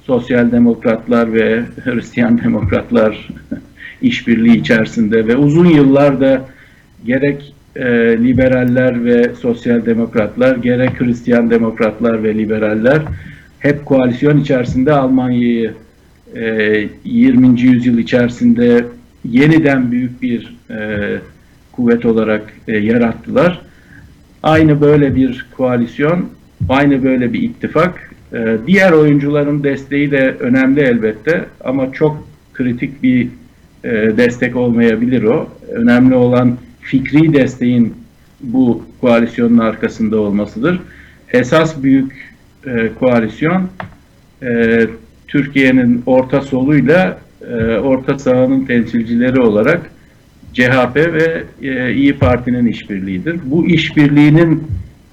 Sosyal 0.04 0.52
demokratlar 0.52 1.34
ve 1.34 1.64
Hristiyan 1.84 2.38
demokratlar 2.44 3.30
işbirliği 4.02 4.58
içerisinde 4.58 5.28
ve 5.28 5.36
uzun 5.36 5.66
yıllarda 5.66 6.46
gerek 7.06 7.54
e, 7.76 7.86
liberaller 8.24 9.06
ve 9.06 9.36
sosyal 9.36 9.86
demokratlar 9.86 10.56
gerek 10.56 11.02
Hristiyan 11.02 11.50
demokratlar 11.50 12.24
ve 12.24 12.36
liberaller 12.36 13.02
hep 13.60 13.86
koalisyon 13.86 14.38
içerisinde 14.38 14.94
Almanya'yı 14.94 15.74
e, 16.36 16.88
20. 17.06 17.62
yüzyıl 17.62 17.98
içerisinde 17.98 18.86
yeniden 19.30 19.92
büyük 19.92 20.22
bir 20.22 20.56
e, 20.70 21.10
kuvvet 21.72 22.06
olarak 22.06 22.54
e, 22.68 22.78
yarattılar. 22.78 23.62
Aynı 24.44 24.82
böyle 24.82 25.16
bir 25.16 25.46
koalisyon, 25.58 26.30
aynı 26.70 27.04
böyle 27.04 27.34
bir 27.34 27.42
ittifak. 27.42 28.12
E, 28.34 28.58
diğer 28.68 28.92
oyuncuların 28.92 29.64
desteği 29.64 30.12
de 30.12 30.36
önemli 30.40 30.82
elbette 30.82 31.46
ama 31.64 31.92
çok 31.92 32.28
kritik 32.54 33.04
bir 33.04 33.28
e, 33.84 33.92
destek 34.18 34.56
olmayabilir 34.56 35.24
o. 35.24 35.50
Önemli 35.72 36.16
olan 36.16 36.58
fikri 36.84 37.34
desteğin 37.34 37.94
bu 38.42 38.84
koalisyonun 39.02 39.58
arkasında 39.58 40.20
olmasıdır. 40.20 40.80
Esas 41.34 41.84
büyük 41.84 42.34
e, 42.66 42.90
koalisyon 43.00 43.70
e, 44.44 44.82
Türkiye'nin 45.28 46.04
orta 46.06 46.42
soluyla 46.42 47.18
e, 47.52 47.56
orta 47.78 48.20
sahanın 48.20 48.66
temsilcileri 48.66 49.40
olarak 49.40 49.82
CHP 50.54 50.96
ve 50.96 51.44
e, 51.62 51.94
İyi 51.94 52.14
Parti'nin 52.14 52.66
işbirliğidir. 52.66 53.40
Bu 53.46 53.68
işbirliğinin 53.68 54.64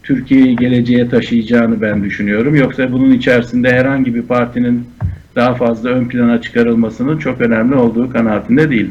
Türkiye'yi 0.02 0.56
geleceğe 0.56 1.08
taşıyacağını 1.08 1.80
ben 1.80 2.04
düşünüyorum. 2.04 2.54
Yoksa 2.54 2.92
bunun 2.92 3.10
içerisinde 3.10 3.72
herhangi 3.72 4.14
bir 4.14 4.22
partinin 4.22 4.84
daha 5.36 5.54
fazla 5.54 5.88
ön 5.88 6.08
plana 6.08 6.42
çıkarılmasının 6.42 7.18
çok 7.18 7.40
önemli 7.40 7.74
olduğu 7.74 8.12
kanaatinde 8.12 8.70
değil. 8.70 8.90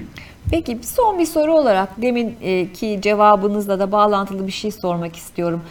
Peki 0.52 0.80
son 0.82 1.20
bir 1.20 1.26
soru 1.26 1.54
olarak 1.54 2.02
demin 2.02 2.36
e, 2.42 2.74
ki 2.74 3.00
cevabınızla 3.02 3.80
da 3.80 3.92
bağlantılı 3.92 4.48
bir 4.48 4.52
şey 4.52 4.72
sormak 4.72 5.16
istiyorum. 5.16 5.62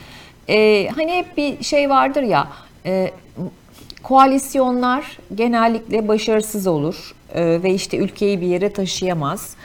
E, 0.48 0.88
hani 0.96 1.12
hep 1.12 1.36
bir 1.36 1.64
şey 1.64 1.90
vardır 1.90 2.22
ya 2.22 2.48
e, 2.86 3.10
koalisyonlar 4.02 5.18
genellikle 5.34 6.08
başarısız 6.08 6.66
olur 6.66 7.14
e, 7.34 7.62
ve 7.62 7.74
işte 7.74 7.96
ülkeyi 7.96 8.40
bir 8.40 8.46
yere 8.46 8.72
taşıyamaz. 8.72 9.56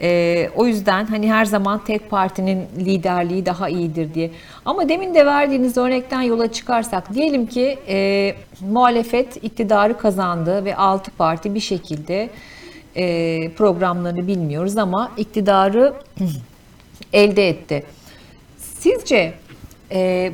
E, 0.00 0.50
o 0.56 0.66
yüzden 0.66 1.06
hani 1.06 1.32
her 1.32 1.44
zaman 1.44 1.84
tek 1.84 2.10
partinin 2.10 2.62
liderliği 2.78 3.46
daha 3.46 3.68
iyidir 3.68 4.14
diye. 4.14 4.30
Ama 4.64 4.88
demin 4.88 5.14
de 5.14 5.26
verdiğiniz 5.26 5.76
örnekten 5.76 6.22
yola 6.22 6.52
çıkarsak 6.52 7.14
diyelim 7.14 7.46
ki 7.46 7.78
e, 7.88 8.34
muhalefet 8.70 9.44
iktidarı 9.44 9.98
kazandı 9.98 10.64
ve 10.64 10.76
altı 10.76 11.10
parti 11.10 11.54
bir 11.54 11.60
şekilde 11.60 12.30
e, 12.96 13.50
programlarını 13.50 14.26
bilmiyoruz 14.26 14.76
ama 14.76 15.12
iktidarı 15.16 15.94
elde 17.12 17.48
etti. 17.48 17.84
Sizce 18.58 19.32
e, 19.92 20.32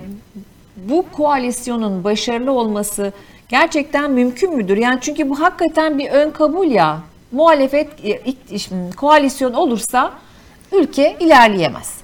bu 0.76 1.04
koalisyonun 1.12 2.04
başarılı 2.04 2.52
olması 2.52 3.12
gerçekten 3.48 4.10
mümkün 4.10 4.56
müdür? 4.56 4.76
Yani 4.76 4.98
çünkü 5.00 5.30
bu 5.30 5.40
hakikaten 5.40 5.98
bir 5.98 6.10
ön 6.10 6.30
kabul 6.30 6.66
ya. 6.66 7.00
Muhalefet 7.32 7.88
e, 8.04 8.20
koalisyon 8.96 9.52
olursa 9.52 10.12
ülke 10.72 11.16
ilerleyemez. 11.20 11.94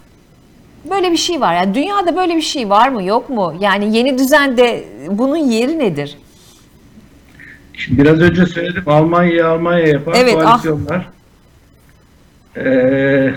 Böyle 0.90 1.12
bir 1.12 1.16
şey 1.16 1.40
var. 1.40 1.55
Yani 1.55 1.74
dünyada 1.74 2.16
böyle 2.16 2.36
bir 2.36 2.42
şey 2.42 2.70
var 2.70 2.88
mı 2.88 3.03
yok 3.03 3.30
mu? 3.30 3.55
Yani 3.61 3.96
yeni 3.96 4.18
düzende 4.18 4.84
bunun 5.11 5.36
yeri 5.36 5.78
nedir? 5.78 6.18
Şimdi 7.80 8.02
biraz 8.02 8.20
önce 8.20 8.46
söyledim 8.46 8.82
Almanya 8.86 9.48
Almanya 9.48 9.86
yapan 9.86 10.14
Evet, 10.16 10.34
ah. 10.38 10.62
koalisyonlar. 10.62 11.08
Ee, 12.56 13.34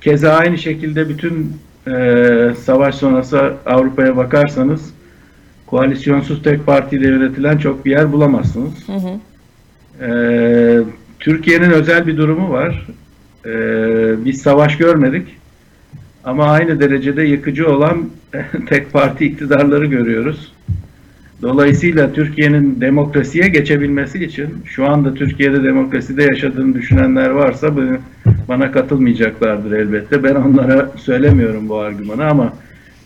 keza 0.00 0.32
aynı 0.32 0.58
şekilde 0.58 1.08
bütün 1.08 1.52
e, 1.86 2.54
savaş 2.64 2.94
sonrası 2.94 3.54
Avrupa'ya 3.66 4.16
bakarsanız 4.16 4.94
koalisyonsuz 5.66 6.42
tek 6.42 6.66
partiyle 6.66 7.08
yönetilen 7.08 7.58
çok 7.58 7.84
bir 7.84 7.90
yer 7.90 8.12
bulamazsınız. 8.12 8.72
Ee, 10.00 10.80
Türkiye'nin 11.20 11.70
özel 11.70 12.06
bir 12.06 12.16
durumu 12.16 12.52
var. 12.52 12.86
Ee, 13.46 14.24
biz 14.24 14.42
savaş 14.42 14.76
görmedik. 14.76 15.28
Ama 16.24 16.44
aynı 16.44 16.80
derecede 16.80 17.22
yıkıcı 17.22 17.70
olan 17.70 18.10
tek 18.68 18.92
parti 18.92 19.26
iktidarları 19.26 19.86
görüyoruz. 19.86 20.52
Dolayısıyla 21.44 22.12
Türkiye'nin 22.12 22.80
demokrasiye 22.80 23.48
geçebilmesi 23.48 24.24
için 24.24 24.48
şu 24.64 24.86
anda 24.86 25.14
Türkiye'de 25.14 25.64
demokraside 25.64 26.22
yaşadığını 26.22 26.74
düşünenler 26.74 27.30
varsa 27.30 27.72
bana 28.48 28.72
katılmayacaklardır 28.72 29.72
elbette. 29.72 30.22
Ben 30.22 30.34
onlara 30.34 30.92
söylemiyorum 30.96 31.68
bu 31.68 31.78
argümanı 31.78 32.24
ama 32.26 32.52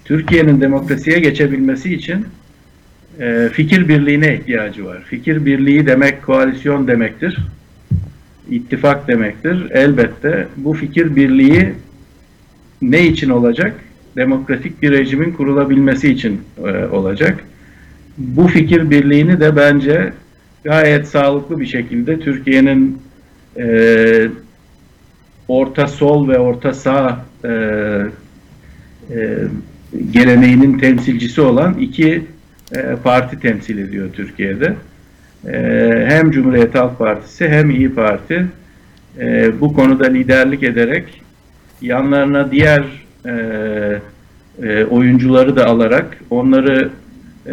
Türkiye'nin 0.05 0.61
demokrasiye 0.61 1.18
geçebilmesi 1.18 1.95
için 1.95 2.26
e, 3.20 3.49
fikir 3.53 3.89
birliğine 3.89 4.34
ihtiyacı 4.34 4.84
var. 4.84 5.03
Fikir 5.03 5.45
birliği 5.45 5.86
demek 5.86 6.22
koalisyon 6.22 6.86
demektir. 6.86 7.39
İttifak 8.51 9.09
demektir. 9.09 9.70
Elbette 9.70 10.49
bu 10.57 10.72
fikir 10.74 11.16
birliği 11.16 11.72
ne 12.82 13.07
için 13.07 13.30
olacak? 13.30 13.74
Demokratik 14.16 14.82
bir 14.82 14.91
rejimin 14.91 15.32
kurulabilmesi 15.32 16.12
için 16.12 16.41
e, 16.59 16.86
olacak. 16.86 17.45
Bu 18.18 18.48
fikir 18.48 18.90
birliğini 18.90 19.40
de 19.40 19.56
bence 19.56 20.12
gayet 20.64 21.08
sağlıklı 21.08 21.60
bir 21.60 21.66
şekilde 21.66 22.20
Türkiye'nin 22.20 23.02
e, 23.56 24.28
orta 25.48 25.86
sol 25.86 26.28
ve 26.28 26.38
orta 26.38 26.74
sağ 26.74 27.24
e, 27.44 27.50
e, 29.10 29.38
geleneğinin 30.10 30.78
temsilcisi 30.78 31.40
olan 31.40 31.74
iki 31.78 32.24
e, 32.76 32.96
parti 33.04 33.40
temsil 33.40 33.78
ediyor 33.78 34.08
Türkiye'de. 34.12 34.74
E, 35.46 36.04
hem 36.08 36.30
Cumhuriyet 36.30 36.74
Halk 36.74 36.98
Partisi 36.98 37.48
hem 37.48 37.70
İyi 37.70 37.94
Parti 37.94 38.46
e, 39.18 39.60
bu 39.60 39.74
konuda 39.74 40.06
liderlik 40.06 40.62
ederek 40.62 41.22
yanlarına 41.82 42.50
diğer 42.50 42.84
e, 43.26 43.32
e, 44.62 44.84
oyuncuları 44.84 45.56
da 45.56 45.66
alarak 45.66 46.18
onları 46.30 46.90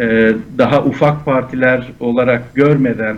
e, 0.00 0.32
daha 0.58 0.84
ufak 0.84 1.24
partiler 1.24 1.86
olarak 2.00 2.54
görmeden 2.54 3.16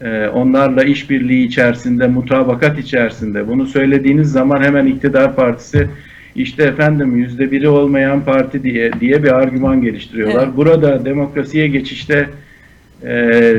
e, 0.00 0.28
onlarla 0.28 0.84
işbirliği 0.84 1.46
içerisinde, 1.46 2.06
mutabakat 2.06 2.78
içerisinde 2.78 3.48
bunu 3.48 3.66
söylediğiniz 3.66 4.32
zaman 4.32 4.62
hemen 4.62 4.86
iktidar 4.86 5.36
partisi 5.36 5.88
işte 6.34 6.62
efendim 6.62 7.16
yüzde 7.16 7.50
biri 7.50 7.68
olmayan 7.68 8.24
parti 8.24 8.62
diye 8.62 8.92
diye 9.00 9.22
bir 9.22 9.32
argüman 9.32 9.82
geliştiriyorlar. 9.82 10.44
Evet. 10.44 10.56
Burada 10.56 11.04
demokrasiye 11.04 11.68
geçişte 11.68 12.28
e, 13.04 13.54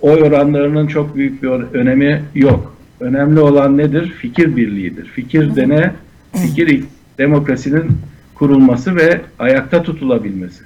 oy 0.00 0.22
oranlarının 0.22 0.86
çok 0.86 1.16
büyük 1.16 1.42
bir 1.42 1.48
önemi 1.48 2.22
yok. 2.34 2.76
Önemli 3.00 3.40
olan 3.40 3.78
nedir? 3.78 4.14
Fikir 4.18 4.56
birliğidir. 4.56 5.06
Fikir 5.06 5.56
de 5.56 5.68
ne? 5.68 5.92
Fikir 6.32 6.84
demokrasinin 7.18 7.84
kurulması 8.34 8.96
ve 8.96 9.20
ayakta 9.38 9.82
tutulabilmesi. 9.82 10.64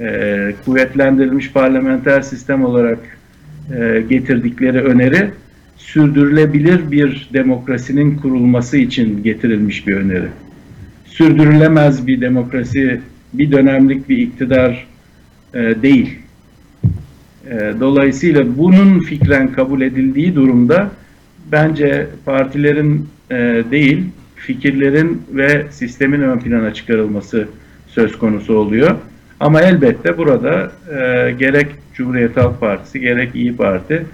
E, 0.00 0.54
kuvvetlendirilmiş 0.64 1.52
parlamenter 1.52 2.20
sistem 2.20 2.64
olarak 2.64 2.98
e, 3.78 4.04
getirdikleri 4.08 4.80
öneri 4.80 5.30
sürdürülebilir 5.76 6.90
bir 6.90 7.28
demokrasinin 7.32 8.16
kurulması 8.16 8.76
için 8.76 9.22
getirilmiş 9.22 9.86
bir 9.86 9.96
öneri. 9.96 10.28
Sürdürülemez 11.06 12.06
bir 12.06 12.20
demokrasi, 12.20 13.00
bir 13.32 13.52
dönemlik 13.52 14.08
bir 14.08 14.18
iktidar 14.18 14.86
e, 15.54 15.58
değil. 15.82 16.18
E, 17.50 17.72
dolayısıyla 17.80 18.58
bunun 18.58 19.00
fikren 19.00 19.52
kabul 19.52 19.80
edildiği 19.80 20.34
durumda 20.34 20.90
bence 21.52 22.06
partilerin 22.24 23.08
e, 23.30 23.64
değil, 23.70 24.04
fikirlerin 24.36 25.22
ve 25.32 25.66
sistemin 25.70 26.20
ön 26.20 26.38
plana 26.38 26.74
çıkarılması 26.74 27.48
söz 27.88 28.18
konusu 28.18 28.54
oluyor. 28.54 28.96
Ama 29.44 29.60
elbette 29.60 30.18
burada 30.18 30.72
e, 30.90 31.30
gerek 31.32 31.66
Cumhuriyet 31.94 32.36
Halk 32.36 32.60
Partisi 32.60 33.00
gerek 33.00 33.34
İyi 33.34 33.56
Parti 33.56 34.06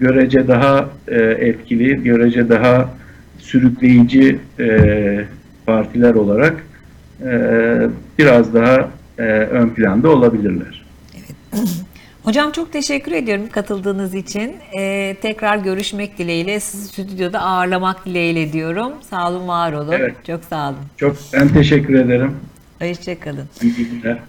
görece 0.00 0.48
daha 0.48 0.88
e, 1.08 1.16
etkili, 1.20 2.02
görece 2.02 2.48
daha 2.48 2.88
sürükleyici 3.38 4.38
e, 4.58 5.24
partiler 5.66 6.14
olarak 6.14 6.66
e, 7.22 7.30
biraz 8.18 8.54
daha 8.54 8.88
e, 9.18 9.22
ön 9.28 9.68
planda 9.68 10.10
olabilirler. 10.10 10.84
Hocam 12.22 12.52
çok 12.52 12.72
teşekkür 12.72 13.12
ediyorum 13.12 13.48
katıldığınız 13.52 14.14
için. 14.14 14.56
Ee, 14.78 15.16
tekrar 15.22 15.56
görüşmek 15.56 16.18
dileğiyle, 16.18 16.60
sizi 16.60 16.88
stüdyoda 16.88 17.40
ağırlamak 17.40 18.06
dileğiyle 18.06 18.52
diyorum. 18.52 18.92
Sağ 19.10 19.30
olun, 19.30 19.48
var 19.48 19.72
olun. 19.72 19.92
Evet. 19.92 20.14
Çok 20.26 20.44
sağ 20.44 20.68
olun. 20.68 20.78
Çok 20.96 21.16
ben 21.32 21.48
teşekkür 21.48 21.94
ederim. 21.94 22.34
Hoşçakalın. 22.78 23.48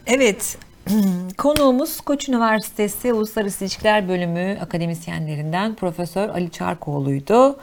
Evet, 0.08 0.58
konuğumuz 1.38 2.02
Koç 2.02 2.30
Üniversitesi 2.30 3.14
Uluslararası 3.14 3.64
İlişkiler 3.64 4.10
Bölümü 4.10 4.58
akademisyenlerinden 4.62 5.76
Profesör 5.76 6.30
Ali 6.30 6.52
Çarkoğlu'ydu. 6.52 7.60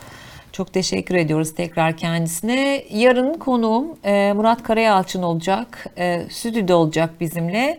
Çok 0.52 0.72
teşekkür 0.72 1.14
ediyoruz 1.14 1.54
tekrar 1.54 1.96
kendisine. 1.96 2.84
Yarın 2.90 3.34
konuğum 3.34 3.86
e, 4.04 4.32
Murat 4.32 4.62
Karayalçın 4.62 5.22
olacak. 5.22 5.86
E, 5.98 6.22
stüdyoda 6.30 6.76
olacak 6.76 7.10
bizimle. 7.20 7.78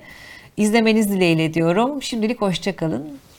İzlemeniz 0.58 1.12
dileğiyle 1.12 1.54
diyorum. 1.54 2.02
Şimdilik 2.02 2.42
hoşçakalın. 2.42 3.18